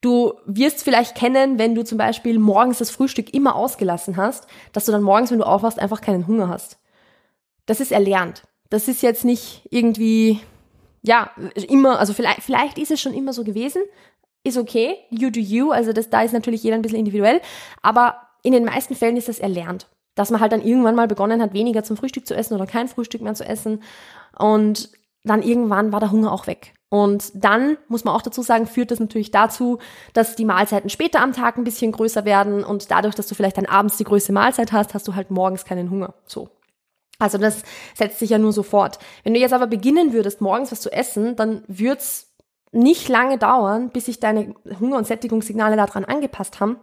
du 0.03 0.35
wirst 0.45 0.85
vielleicht 0.85 1.15
kennen, 1.15 1.59
wenn 1.59 1.75
du 1.75 1.83
zum 1.83 1.97
Beispiel 1.97 2.39
morgens 2.39 2.79
das 2.79 2.91
Frühstück 2.91 3.33
immer 3.33 3.57
ausgelassen 3.57 4.19
hast, 4.19 4.47
dass 4.73 4.85
du 4.85 4.93
dann 4.93 5.03
morgens, 5.03 5.31
wenn 5.31 5.39
du 5.39 5.47
aufwachst, 5.47 5.79
einfach 5.79 6.03
keinen 6.03 6.27
Hunger 6.27 6.51
hast. 6.51 6.79
Das 7.65 7.81
ist 7.81 7.93
erlernt. 7.93 8.43
Das 8.69 8.89
ist 8.89 9.01
jetzt 9.01 9.25
nicht 9.25 9.67
irgendwie 9.71 10.41
ja, 11.05 11.31
immer, 11.69 11.99
also 11.99 12.15
vielleicht, 12.15 12.43
vielleicht 12.43 12.79
ist 12.79 12.91
es 12.91 13.01
schon 13.01 13.13
immer 13.13 13.35
so 13.35 13.45
gewesen, 13.45 13.83
ist 14.45 14.59
okay, 14.59 14.97
you 15.11 15.31
do 15.31 15.41
you, 15.41 15.73
also 15.73 15.93
das, 15.93 16.11
da 16.11 16.23
ist 16.23 16.33
natürlich 16.33 16.63
jeder 16.63 16.77
ein 16.77 16.83
bisschen 16.83 16.99
individuell, 16.99 17.41
aber 17.83 18.17
in 18.43 18.53
den 18.53 18.65
meisten 18.65 18.95
Fällen 18.95 19.17
ist 19.17 19.29
das 19.29 19.39
erlernt, 19.39 19.89
dass 20.15 20.31
man 20.31 20.41
halt 20.41 20.53
dann 20.53 20.63
irgendwann 20.63 20.95
mal 20.95 21.09
begonnen 21.09 21.43
hat, 21.43 21.55
weniger 21.55 21.83
zum 21.83 21.97
Frühstück 21.97 22.27
zu 22.27 22.35
essen 22.35 22.55
oder 22.55 22.67
kein 22.67 22.89
Frühstück 22.89 23.23
mehr 23.23 23.35
zu 23.35 23.45
essen 23.45 23.83
und 24.39 24.91
dann 25.25 25.43
irgendwann 25.43 25.93
war 25.93 26.01
der 26.01 26.13
Hunger 26.13 26.31
auch 26.33 26.47
weg. 26.47 26.75
Und 26.91 27.33
dann 27.35 27.77
muss 27.89 28.05
man 28.05 28.15
auch 28.15 28.23
dazu 28.23 28.43
sagen, 28.43 28.69
führt 28.69 28.93
das 28.93 29.01
natürlich 29.01 29.33
dazu, 29.33 29.79
dass 30.13 30.37
die 30.37 30.45
Mahlzeiten 30.45 30.91
später 30.91 31.23
am 31.23 31.33
Tag 31.33 31.57
ein 31.57 31.65
bisschen 31.65 31.91
größer 31.91 32.25
werden 32.25 32.63
und 32.63 32.91
dadurch, 32.91 33.17
dass 33.17 33.27
du 33.27 33.35
vielleicht 33.35 33.57
dann 33.57 33.67
abends 33.67 33.97
die 33.97 34.05
größte 34.05 34.33
Mahlzeit 34.33 34.71
hast, 34.71 34.95
hast 34.95 35.09
du 35.09 35.17
halt 35.17 35.31
morgens 35.31 35.65
keinen 35.65 35.91
Hunger. 35.91 36.15
So. 36.27 36.51
Also 37.19 37.39
das 37.39 37.63
setzt 37.95 38.21
sich 38.21 38.31
ja 38.31 38.39
nur 38.39 38.53
so 38.53 38.63
fort. 38.63 38.99
Wenn 39.25 39.35
du 39.35 39.41
jetzt 39.41 39.53
aber 39.53 39.67
beginnen 39.67 40.13
würdest, 40.13 40.41
morgens 40.41 40.71
was 40.71 40.83
zu 40.83 40.93
essen, 40.93 41.35
dann 41.35 41.65
wird's 41.67 42.34
nicht 42.75 43.09
lange 43.09 43.39
dauern, 43.39 43.91
bis 43.91 44.07
sich 44.07 44.21
deine 44.21 44.55
Hunger- 44.81 44.99
und 44.99 45.07
Sättigungssignale 45.07 45.77
daran 45.77 46.05
angepasst 46.05 46.61
haben 46.61 46.77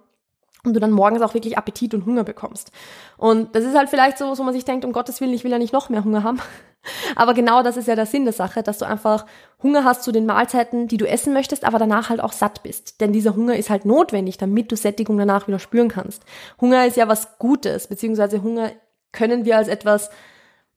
und 0.64 0.74
du 0.74 0.80
dann 0.80 0.92
morgens 0.92 1.22
auch 1.22 1.34
wirklich 1.34 1.58
Appetit 1.58 1.94
und 1.94 2.06
Hunger 2.06 2.24
bekommst. 2.24 2.72
Und 3.18 3.56
das 3.56 3.64
ist 3.64 3.76
halt 3.76 3.90
vielleicht 3.90 4.18
so, 4.18 4.38
wo 4.38 4.44
man 4.44 4.54
sich 4.54 4.66
denkt, 4.66 4.86
um 4.86 4.94
Gottes 4.94 5.20
Willen, 5.20 5.34
ich 5.34 5.44
will 5.44 5.52
ja 5.52 5.58
nicht 5.58 5.74
noch 5.74 5.90
mehr 5.90 6.04
Hunger 6.04 6.24
haben. 6.24 6.40
Aber 7.16 7.34
genau 7.34 7.62
das 7.62 7.78
ist 7.78 7.88
ja 7.88 7.96
der 7.96 8.06
Sinn 8.06 8.24
der 8.24 8.34
Sache, 8.34 8.64
dass 8.64 8.78
du 8.78 8.86
einfach 8.86 9.26
Hunger 9.62 9.84
hast 9.84 10.04
zu 10.04 10.12
den 10.12 10.26
Mahlzeiten, 10.26 10.88
die 10.88 10.98
du 10.98 11.08
essen 11.08 11.34
möchtest, 11.34 11.64
aber 11.64 11.78
danach 11.78 12.10
halt 12.10 12.22
auch 12.22 12.32
satt 12.32 12.64
bist. 12.64 13.02
Denn 13.02 13.14
dieser 13.14 13.36
Hunger 13.36 13.56
ist 13.56 13.70
halt 13.70 13.86
notwendig, 13.86 14.40
damit 14.40 14.72
du 14.72 14.76
Sättigung 14.76 15.16
danach 15.16 15.48
wieder 15.48 15.60
spüren 15.60 15.90
kannst. 15.90 16.24
Hunger 16.60 16.88
ist 16.88 16.98
ja 16.98 17.08
was 17.08 17.38
Gutes, 17.38 17.86
beziehungsweise 17.86 18.42
Hunger 18.42 18.72
können 19.12 19.46
wir 19.46 19.58
als 19.58 19.68
etwas 19.68 20.10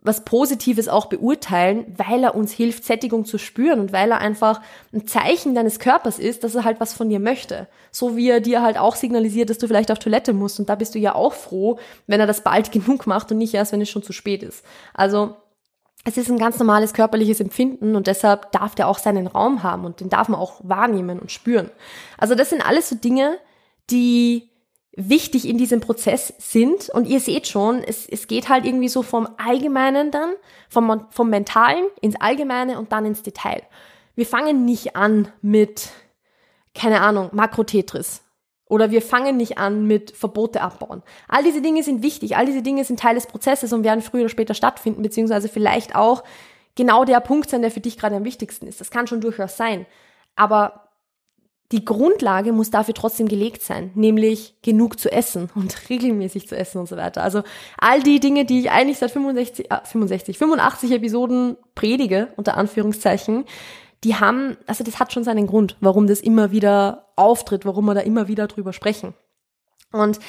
was 0.04 0.26
Positives 0.26 0.86
auch 0.86 1.06
beurteilen, 1.06 1.86
weil 1.96 2.22
er 2.22 2.34
uns 2.34 2.52
hilft, 2.52 2.84
Sättigung 2.84 3.24
zu 3.24 3.38
spüren 3.38 3.80
und 3.80 3.92
weil 3.92 4.10
er 4.10 4.18
einfach 4.18 4.60
ein 4.92 5.06
Zeichen 5.06 5.54
deines 5.54 5.78
Körpers 5.78 6.18
ist, 6.18 6.44
dass 6.44 6.54
er 6.54 6.64
halt 6.64 6.78
was 6.78 6.92
von 6.92 7.08
dir 7.08 7.18
möchte. 7.18 7.66
So 7.90 8.14
wie 8.14 8.28
er 8.28 8.40
dir 8.40 8.60
halt 8.60 8.78
auch 8.78 8.96
signalisiert, 8.96 9.48
dass 9.48 9.56
du 9.56 9.66
vielleicht 9.66 9.90
auf 9.90 9.98
Toilette 9.98 10.34
musst 10.34 10.60
und 10.60 10.68
da 10.68 10.74
bist 10.74 10.94
du 10.94 10.98
ja 10.98 11.14
auch 11.14 11.32
froh, 11.32 11.78
wenn 12.06 12.20
er 12.20 12.26
das 12.26 12.42
bald 12.42 12.70
genug 12.72 13.06
macht 13.06 13.32
und 13.32 13.38
nicht 13.38 13.54
erst, 13.54 13.72
wenn 13.72 13.80
es 13.80 13.88
schon 13.88 14.02
zu 14.02 14.12
spät 14.12 14.42
ist. 14.42 14.62
Also 14.92 15.36
es 16.04 16.18
ist 16.18 16.30
ein 16.30 16.38
ganz 16.38 16.58
normales 16.58 16.92
körperliches 16.92 17.40
Empfinden 17.40 17.96
und 17.96 18.06
deshalb 18.06 18.52
darf 18.52 18.74
der 18.74 18.88
auch 18.88 18.98
seinen 18.98 19.26
Raum 19.26 19.62
haben 19.62 19.86
und 19.86 20.00
den 20.00 20.10
darf 20.10 20.28
man 20.28 20.38
auch 20.38 20.60
wahrnehmen 20.62 21.18
und 21.18 21.32
spüren. 21.32 21.70
Also 22.18 22.34
das 22.34 22.50
sind 22.50 22.60
alles 22.60 22.90
so 22.90 22.96
Dinge, 22.96 23.38
die 23.88 24.50
wichtig 24.96 25.48
in 25.48 25.59
diesem 25.59 25.80
Prozess 25.80 26.35
sind. 26.38 26.88
Und 26.90 27.07
ihr 27.07 27.20
seht 27.20 27.46
schon, 27.46 27.83
es, 27.83 28.09
es 28.09 28.26
geht 28.26 28.48
halt 28.48 28.64
irgendwie 28.64 28.88
so 28.88 29.02
vom 29.02 29.28
Allgemeinen 29.37 30.11
dann, 30.11 30.33
vom, 30.68 31.07
vom 31.11 31.30
Mentalen 31.30 31.85
ins 32.00 32.20
Allgemeine 32.20 32.78
und 32.78 32.92
dann 32.92 33.04
ins 33.04 33.22
Detail. 33.22 33.62
Wir 34.14 34.26
fangen 34.26 34.64
nicht 34.64 34.96
an 34.96 35.28
mit, 35.42 35.90
keine 36.74 37.00
Ahnung, 37.00 37.30
Makrotetris. 37.33 38.22
Oder 38.66 38.90
wir 38.90 39.02
fangen 39.02 39.37
nicht 39.37 39.59
an 39.59 39.87
mit 39.87 40.12
Verbote 40.12 40.61
abbauen. 40.62 41.02
All 41.28 41.44
diese 41.44 41.61
Dinge 41.61 41.83
sind 41.83 42.02
wichtig, 42.02 42.37
all 42.37 42.46
diese 42.46 42.62
Dinge 42.62 42.85
sind 42.85 42.98
Teil 42.98 43.14
des 43.14 43.26
Prozesses 43.26 43.72
und 43.72 43.85
werden 43.85 44.00
früher 44.00 44.22
oder 44.22 44.30
später 44.30 44.54
stattfinden, 44.54 45.02
beziehungsweise 45.02 45.48
vielleicht 45.48 45.94
auch 45.94 46.24
genau 46.74 47.04
der 47.04 47.20
Punkt 47.20 47.50
sein, 47.50 47.62
der 47.62 47.70
für 47.70 47.80
dich 47.80 47.98
gerade 47.98 48.16
am 48.16 48.24
wichtigsten 48.24 48.66
ist. 48.66 48.80
Das 48.80 48.90
kann 48.90 49.07
schon 49.07 49.20
durchaus 49.20 49.57
sein. 49.57 49.87
Aber 50.35 50.83
die 51.74 51.84
Grundlage 51.84 52.52
muss 52.52 52.70
dafür 52.70 52.94
trotzdem 52.94 53.26
gelegt 53.26 53.60
sein, 53.60 53.90
nämlich 53.96 54.54
genug 54.62 55.00
zu 55.00 55.10
essen 55.10 55.50
und 55.56 55.76
regelmäßig 55.90 56.46
zu 56.46 56.56
essen 56.56 56.78
und 56.78 56.88
so 56.88 56.96
weiter. 56.96 57.24
Also 57.24 57.42
all 57.78 58.00
die 58.00 58.20
Dinge, 58.20 58.44
die 58.44 58.60
ich 58.60 58.70
eigentlich 58.70 58.98
seit 58.98 59.10
65, 59.10 59.72
äh, 59.72 59.80
65, 59.82 60.38
85 60.38 60.92
Episoden 60.92 61.56
predige, 61.74 62.28
unter 62.37 62.56
Anführungszeichen, 62.56 63.44
die 64.04 64.14
haben, 64.14 64.56
also 64.68 64.84
das 64.84 65.00
hat 65.00 65.12
schon 65.12 65.24
seinen 65.24 65.48
Grund, 65.48 65.76
warum 65.80 66.06
das 66.06 66.20
immer 66.20 66.52
wieder 66.52 67.08
auftritt, 67.16 67.66
warum 67.66 67.87
wir 67.87 67.94
da 67.94 68.02
immer 68.02 68.28
wieder 68.28 68.46
drüber 68.46 68.72
sprechen. 68.72 69.12
Und 69.90 70.20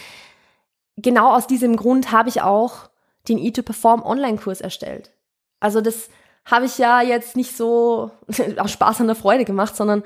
genau 0.97 1.31
aus 1.35 1.45
diesem 1.45 1.75
Grund 1.75 2.11
habe 2.11 2.29
ich 2.29 2.41
auch 2.41 2.89
den 3.27 3.37
E2Perform 3.37 4.03
Online-Kurs 4.03 4.61
erstellt. 4.61 5.11
Also 5.59 5.79
das 5.79 6.09
habe 6.43 6.65
ich 6.65 6.79
ja 6.79 7.03
jetzt 7.03 7.35
nicht 7.35 7.55
so 7.55 8.09
aus 8.57 8.71
Spaß 8.71 9.01
an 9.01 9.07
der 9.07 9.15
Freude 9.15 9.45
gemacht, 9.45 9.75
sondern 9.75 10.01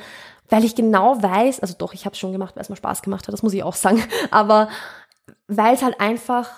weil 0.50 0.66
ich 0.66 0.76
genau 0.76 1.22
weiß, 1.22 1.60
also 1.60 1.76
doch, 1.78 1.94
ich 1.94 2.06
habe 2.06 2.14
es 2.14 2.20
schon 2.20 2.32
gemacht, 2.32 2.56
weil 2.56 2.64
es 2.64 2.70
mir 2.70 2.76
Spaß 2.76 3.02
gemacht 3.02 3.28
hat, 3.28 3.34
das 3.34 3.44
muss 3.44 3.54
ich 3.54 3.64
auch 3.64 3.76
sagen, 3.76 4.04
aber 4.32 4.70
weil 5.48 5.74
es 5.74 5.84
halt 5.84 6.00
einfach 6.00 6.50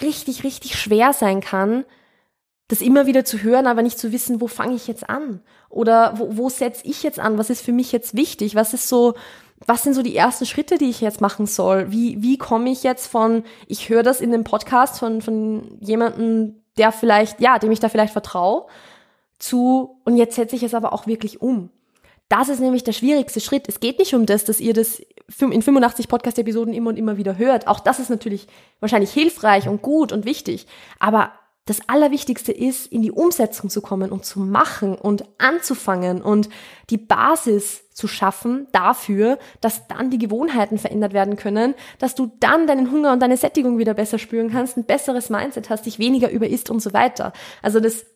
richtig, 0.00 0.44
richtig 0.44 0.78
schwer 0.78 1.12
sein 1.12 1.40
kann, 1.40 1.84
das 2.68 2.80
immer 2.80 3.06
wieder 3.06 3.24
zu 3.24 3.42
hören, 3.42 3.66
aber 3.66 3.82
nicht 3.82 3.98
zu 3.98 4.12
wissen, 4.12 4.40
wo 4.40 4.46
fange 4.46 4.76
ich 4.76 4.86
jetzt 4.86 5.10
an? 5.10 5.40
Oder 5.68 6.14
wo, 6.16 6.36
wo 6.36 6.48
setze 6.48 6.86
ich 6.86 7.02
jetzt 7.02 7.18
an? 7.18 7.36
Was 7.36 7.50
ist 7.50 7.64
für 7.64 7.72
mich 7.72 7.90
jetzt 7.90 8.14
wichtig? 8.14 8.54
Was 8.54 8.74
ist 8.74 8.88
so, 8.88 9.14
was 9.66 9.82
sind 9.82 9.94
so 9.94 10.02
die 10.02 10.14
ersten 10.14 10.46
Schritte, 10.46 10.78
die 10.78 10.88
ich 10.88 11.00
jetzt 11.00 11.20
machen 11.20 11.46
soll? 11.46 11.90
Wie, 11.90 12.22
wie 12.22 12.38
komme 12.38 12.70
ich 12.70 12.84
jetzt 12.84 13.08
von, 13.08 13.42
ich 13.66 13.88
höre 13.88 14.04
das 14.04 14.20
in 14.20 14.30
dem 14.30 14.44
Podcast 14.44 15.00
von, 15.00 15.20
von 15.20 15.78
jemandem, 15.80 16.62
der 16.78 16.92
vielleicht, 16.92 17.40
ja, 17.40 17.58
dem 17.58 17.72
ich 17.72 17.80
da 17.80 17.88
vielleicht 17.88 18.12
vertraue, 18.12 18.66
zu, 19.40 20.00
und 20.04 20.16
jetzt 20.16 20.36
setze 20.36 20.54
ich 20.54 20.62
es 20.62 20.74
aber 20.74 20.92
auch 20.92 21.08
wirklich 21.08 21.42
um. 21.42 21.70
Das 22.30 22.48
ist 22.48 22.60
nämlich 22.60 22.84
der 22.84 22.92
schwierigste 22.92 23.40
Schritt. 23.40 23.68
Es 23.68 23.80
geht 23.80 23.98
nicht 23.98 24.14
um 24.14 24.24
das, 24.24 24.44
dass 24.44 24.60
ihr 24.60 24.72
das 24.72 25.02
in 25.40 25.62
85 25.62 26.06
Podcast-Episoden 26.06 26.72
immer 26.72 26.90
und 26.90 26.96
immer 26.96 27.16
wieder 27.16 27.36
hört. 27.36 27.66
Auch 27.66 27.80
das 27.80 27.98
ist 27.98 28.08
natürlich 28.08 28.46
wahrscheinlich 28.78 29.10
hilfreich 29.10 29.68
und 29.68 29.82
gut 29.82 30.12
und 30.12 30.24
wichtig. 30.24 30.68
Aber 31.00 31.32
das 31.64 31.88
Allerwichtigste 31.88 32.52
ist, 32.52 32.86
in 32.86 33.02
die 33.02 33.10
Umsetzung 33.10 33.68
zu 33.68 33.80
kommen 33.80 34.12
und 34.12 34.24
zu 34.24 34.38
machen 34.38 34.94
und 34.94 35.24
anzufangen 35.38 36.22
und 36.22 36.48
die 36.88 36.98
Basis 36.98 37.90
zu 37.90 38.06
schaffen 38.06 38.68
dafür, 38.70 39.36
dass 39.60 39.88
dann 39.88 40.10
die 40.10 40.18
Gewohnheiten 40.18 40.78
verändert 40.78 41.12
werden 41.12 41.34
können, 41.34 41.74
dass 41.98 42.14
du 42.14 42.30
dann 42.38 42.68
deinen 42.68 42.92
Hunger 42.92 43.12
und 43.12 43.20
deine 43.20 43.38
Sättigung 43.38 43.78
wieder 43.78 43.94
besser 43.94 44.20
spüren 44.20 44.52
kannst, 44.52 44.76
ein 44.76 44.84
besseres 44.84 45.30
Mindset 45.30 45.68
hast, 45.68 45.84
dich 45.84 45.98
weniger 45.98 46.30
überisst 46.30 46.70
und 46.70 46.80
so 46.80 46.92
weiter. 46.92 47.32
Also 47.60 47.80
das, 47.80 48.06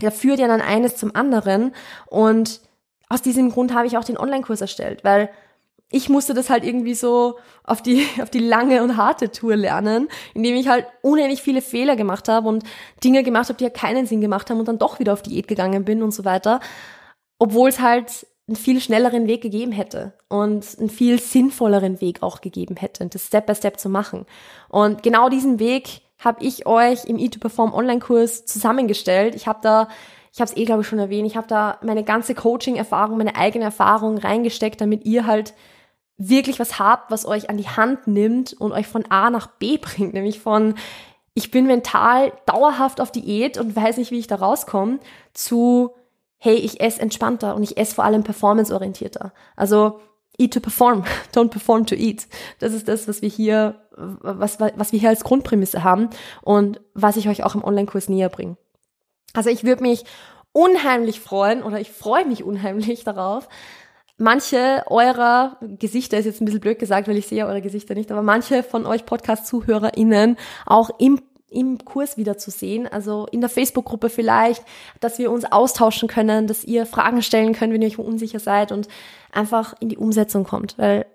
da 0.00 0.10
führt 0.10 0.38
ja 0.38 0.48
dann 0.48 0.60
eines 0.60 0.96
zum 0.96 1.16
anderen 1.16 1.74
und 2.08 2.60
aus 3.08 3.22
diesem 3.22 3.50
Grund 3.50 3.74
habe 3.74 3.86
ich 3.86 3.96
auch 3.96 4.04
den 4.04 4.18
Online-Kurs 4.18 4.60
erstellt, 4.60 5.04
weil 5.04 5.30
ich 5.90 6.10
musste 6.10 6.34
das 6.34 6.50
halt 6.50 6.64
irgendwie 6.64 6.94
so 6.94 7.38
auf 7.64 7.82
die, 7.82 8.06
auf 8.22 8.30
die 8.30 8.40
lange 8.40 8.82
und 8.82 8.96
harte 8.96 9.30
Tour 9.30 9.56
lernen, 9.56 10.08
indem 10.34 10.56
ich 10.56 10.68
halt 10.68 10.86
unendlich 11.02 11.42
viele 11.42 11.62
Fehler 11.62 11.96
gemacht 11.96 12.28
habe 12.28 12.48
und 12.48 12.64
Dinge 13.02 13.22
gemacht 13.22 13.48
habe, 13.48 13.58
die 13.58 13.64
ja 13.64 13.70
keinen 13.70 14.06
Sinn 14.06 14.20
gemacht 14.20 14.50
haben 14.50 14.58
und 14.58 14.68
dann 14.68 14.78
doch 14.78 14.98
wieder 14.98 15.12
auf 15.12 15.22
Diät 15.22 15.48
gegangen 15.48 15.84
bin 15.84 16.02
und 16.02 16.12
so 16.12 16.24
weiter. 16.24 16.60
Obwohl 17.38 17.70
es 17.70 17.80
halt 17.80 18.26
einen 18.48 18.56
viel 18.56 18.80
schnelleren 18.80 19.26
Weg 19.26 19.42
gegeben 19.42 19.72
hätte 19.72 20.14
und 20.28 20.66
einen 20.78 20.88
viel 20.88 21.20
sinnvolleren 21.20 22.00
Weg 22.00 22.22
auch 22.22 22.40
gegeben 22.40 22.76
hätte, 22.76 23.06
das 23.06 23.26
Step 23.26 23.46
by 23.46 23.54
Step 23.54 23.78
zu 23.78 23.90
machen. 23.90 24.24
Und 24.68 25.02
genau 25.02 25.28
diesen 25.28 25.58
Weg 25.58 26.00
habe 26.18 26.42
ich 26.42 26.66
euch 26.66 27.04
im 27.04 27.16
E2Perform 27.18 27.72
Online-Kurs 27.72 28.46
zusammengestellt. 28.46 29.34
Ich 29.34 29.46
habe 29.46 29.60
da 29.62 29.88
ich 30.38 30.40
habe 30.40 30.52
es 30.52 30.56
eh, 30.56 30.64
glaube 30.66 30.82
ich, 30.82 30.86
schon 30.86 31.00
erwähnt, 31.00 31.26
ich 31.26 31.36
habe 31.36 31.48
da 31.48 31.78
meine 31.82 32.04
ganze 32.04 32.32
Coaching-Erfahrung, 32.32 33.18
meine 33.18 33.34
eigene 33.34 33.64
Erfahrung 33.64 34.18
reingesteckt, 34.18 34.80
damit 34.80 35.04
ihr 35.04 35.26
halt 35.26 35.52
wirklich 36.16 36.60
was 36.60 36.78
habt, 36.78 37.10
was 37.10 37.26
euch 37.26 37.50
an 37.50 37.56
die 37.56 37.66
Hand 37.66 38.06
nimmt 38.06 38.52
und 38.52 38.70
euch 38.70 38.86
von 38.86 39.04
A 39.10 39.30
nach 39.30 39.48
B 39.48 39.78
bringt, 39.82 40.14
nämlich 40.14 40.38
von 40.38 40.74
ich 41.34 41.50
bin 41.50 41.66
mental 41.66 42.32
dauerhaft 42.46 43.00
auf 43.00 43.10
Diät 43.10 43.58
und 43.58 43.74
weiß 43.74 43.96
nicht, 43.96 44.12
wie 44.12 44.18
ich 44.20 44.28
da 44.28 44.36
rauskomme, 44.36 45.00
zu 45.34 45.90
hey, 46.36 46.54
ich 46.54 46.80
esse 46.80 47.00
entspannter 47.00 47.56
und 47.56 47.64
ich 47.64 47.76
esse 47.76 47.96
vor 47.96 48.04
allem 48.04 48.22
performanceorientierter. 48.22 49.32
Also 49.56 49.98
eat 50.38 50.54
to 50.54 50.60
perform, 50.60 51.02
don't 51.34 51.48
perform 51.48 51.84
to 51.84 51.96
eat. 51.96 52.28
Das 52.60 52.72
ist 52.72 52.86
das, 52.86 53.08
was 53.08 53.22
wir 53.22 53.28
hier, 53.28 53.74
was, 53.96 54.60
was 54.60 54.92
wir 54.92 55.00
hier 55.00 55.08
als 55.08 55.24
Grundprämisse 55.24 55.82
haben 55.82 56.10
und 56.42 56.80
was 56.94 57.16
ich 57.16 57.28
euch 57.28 57.42
auch 57.42 57.56
im 57.56 57.64
Online-Kurs 57.64 58.08
näher 58.08 58.28
bringe. 58.28 58.56
Also 59.34 59.50
ich 59.50 59.64
würde 59.64 59.82
mich 59.82 60.04
unheimlich 60.52 61.20
freuen 61.20 61.62
oder 61.62 61.80
ich 61.80 61.90
freue 61.90 62.26
mich 62.26 62.42
unheimlich 62.42 63.04
darauf, 63.04 63.48
manche 64.16 64.82
eurer 64.86 65.56
Gesichter 65.60 66.18
ist 66.18 66.26
jetzt 66.26 66.40
ein 66.40 66.44
bisschen 66.44 66.60
blöd 66.60 66.78
gesagt, 66.78 67.08
weil 67.08 67.16
ich 67.16 67.28
sehe 67.28 67.46
eure 67.46 67.62
Gesichter 67.62 67.94
nicht, 67.94 68.10
aber 68.10 68.22
manche 68.22 68.62
von 68.62 68.84
euch 68.86 69.06
Podcast-ZuhörerInnen 69.06 70.36
auch 70.66 70.90
im 70.98 71.20
im 71.50 71.82
Kurs 71.82 72.18
wieder 72.18 72.36
zu 72.36 72.50
sehen, 72.50 72.86
also 72.86 73.26
in 73.30 73.40
der 73.40 73.48
Facebook-Gruppe 73.48 74.10
vielleicht, 74.10 74.62
dass 75.00 75.18
wir 75.18 75.30
uns 75.30 75.50
austauschen 75.50 76.06
können, 76.06 76.46
dass 76.46 76.62
ihr 76.62 76.84
Fragen 76.84 77.22
stellen 77.22 77.54
könnt, 77.54 77.72
wenn 77.72 77.80
ihr 77.80 77.88
euch 77.88 77.98
unsicher 77.98 78.38
seid 78.38 78.70
und 78.70 78.86
einfach 79.32 79.74
in 79.80 79.88
die 79.88 79.96
Umsetzung 79.96 80.44
kommt, 80.44 80.76
weil 80.76 81.06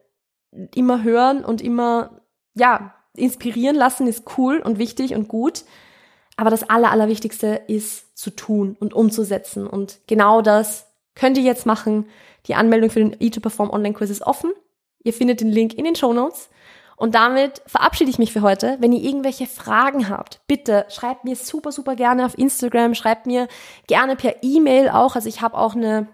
immer 0.74 1.04
hören 1.04 1.46
und 1.46 1.62
immer, 1.62 2.22
ja, 2.56 2.96
inspirieren 3.16 3.76
lassen 3.76 4.08
ist 4.08 4.24
cool 4.38 4.58
und 4.58 4.80
wichtig 4.80 5.14
und 5.14 5.28
gut, 5.28 5.66
aber 6.38 6.50
das 6.50 6.70
Aller, 6.70 6.92
Allerwichtigste 6.92 7.62
ist 7.68 8.18
zu 8.18 8.32
tun 8.32 8.76
und 8.80 8.94
umzusetzen 8.94 9.68
und 9.68 10.00
genau 10.08 10.42
das 10.42 10.88
könnt 11.16 11.38
ihr 11.38 11.44
jetzt 11.44 11.66
machen, 11.66 12.08
die 12.48 12.56
Anmeldung 12.56 12.90
für 12.90 13.00
den 13.00 13.16
E2Perform 13.16 13.70
Online-Kurs 13.70 14.10
ist 14.10 14.24
offen. 14.24 14.52
Ihr 15.04 15.14
findet 15.14 15.42
den 15.42 15.50
Link 15.50 15.74
in 15.74 15.86
den 15.86 15.96
Show 15.96 16.14
Notes. 16.14 16.50
Und 16.96 17.16
damit 17.16 17.62
verabschiede 17.66 18.10
ich 18.10 18.20
mich 18.20 18.32
für 18.32 18.42
heute. 18.42 18.78
Wenn 18.80 18.94
ihr 18.94 19.04
irgendwelche 19.04 19.48
Fragen 19.48 20.10
habt, 20.10 20.42
bitte 20.48 20.86
schreibt 20.90 21.26
mir 21.26 21.36
super, 21.36 21.72
super 21.72 21.96
gerne 21.96 22.26
auf 22.26 22.38
Instagram, 22.38 22.94
schreibt 22.94 23.26
mir 23.26 23.48
gerne 23.88 24.16
per 24.16 24.44
E-Mail 24.44 24.90
auch. 24.90 25.16
Also 25.16 25.28
ich 25.28 25.42
habe 25.42 25.58
auch 25.58 25.76
eine, 25.76 26.08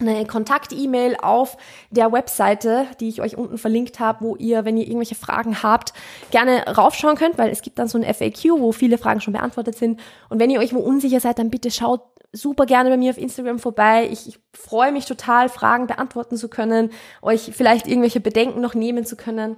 eine 0.00 0.24
Kontakt-E-Mail 0.26 1.16
auf 1.20 1.56
der 1.90 2.12
Webseite, 2.12 2.86
die 3.00 3.08
ich 3.08 3.20
euch 3.20 3.36
unten 3.36 3.58
verlinkt 3.58 4.00
habe, 4.00 4.24
wo 4.24 4.36
ihr, 4.36 4.64
wenn 4.64 4.76
ihr 4.76 4.86
irgendwelche 4.86 5.14
Fragen 5.14 5.62
habt, 5.62 5.92
gerne 6.30 6.64
raufschauen 6.66 7.16
könnt, 7.16 7.38
weil 7.38 7.50
es 7.50 7.62
gibt 7.62 7.78
dann 7.78 7.88
so 7.88 7.98
ein 7.98 8.14
FAQ, 8.14 8.60
wo 8.60 8.72
viele 8.72 8.98
Fragen 8.98 9.20
schon 9.20 9.32
beantwortet 9.32 9.76
sind. 9.76 10.00
Und 10.28 10.40
wenn 10.40 10.50
ihr 10.50 10.60
euch 10.60 10.74
wo 10.74 10.78
unsicher 10.78 11.20
seid, 11.20 11.38
dann 11.38 11.50
bitte 11.50 11.70
schaut 11.70 12.02
super 12.32 12.66
gerne 12.66 12.90
bei 12.90 12.96
mir 12.96 13.10
auf 13.10 13.18
Instagram 13.18 13.58
vorbei. 13.58 14.08
Ich, 14.10 14.28
ich 14.28 14.38
freue 14.54 14.92
mich 14.92 15.06
total, 15.06 15.48
Fragen 15.48 15.86
beantworten 15.86 16.36
zu 16.36 16.48
können, 16.48 16.90
euch 17.22 17.50
vielleicht 17.52 17.86
irgendwelche 17.86 18.20
Bedenken 18.20 18.60
noch 18.60 18.74
nehmen 18.74 19.04
zu 19.04 19.16
können. 19.16 19.56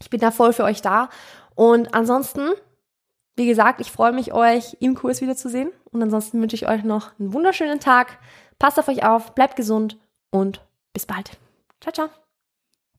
Ich 0.00 0.10
bin 0.10 0.20
da 0.20 0.30
voll 0.30 0.52
für 0.52 0.64
euch 0.64 0.80
da. 0.80 1.10
Und 1.54 1.94
ansonsten, 1.94 2.48
wie 3.36 3.46
gesagt, 3.46 3.80
ich 3.80 3.90
freue 3.90 4.12
mich, 4.12 4.32
euch 4.32 4.76
im 4.80 4.94
Kurs 4.94 5.20
wiederzusehen. 5.20 5.70
Und 5.90 6.02
ansonsten 6.02 6.40
wünsche 6.40 6.56
ich 6.56 6.68
euch 6.68 6.84
noch 6.84 7.10
einen 7.18 7.34
wunderschönen 7.34 7.80
Tag. 7.80 8.18
Passt 8.60 8.78
auf 8.78 8.86
euch 8.86 9.04
auf, 9.04 9.34
bleibt 9.34 9.56
gesund 9.56 9.98
und 10.30 10.60
bis 10.92 11.06
bald. 11.06 11.38
Ciao, 11.80 11.92
ciao. 11.92 12.10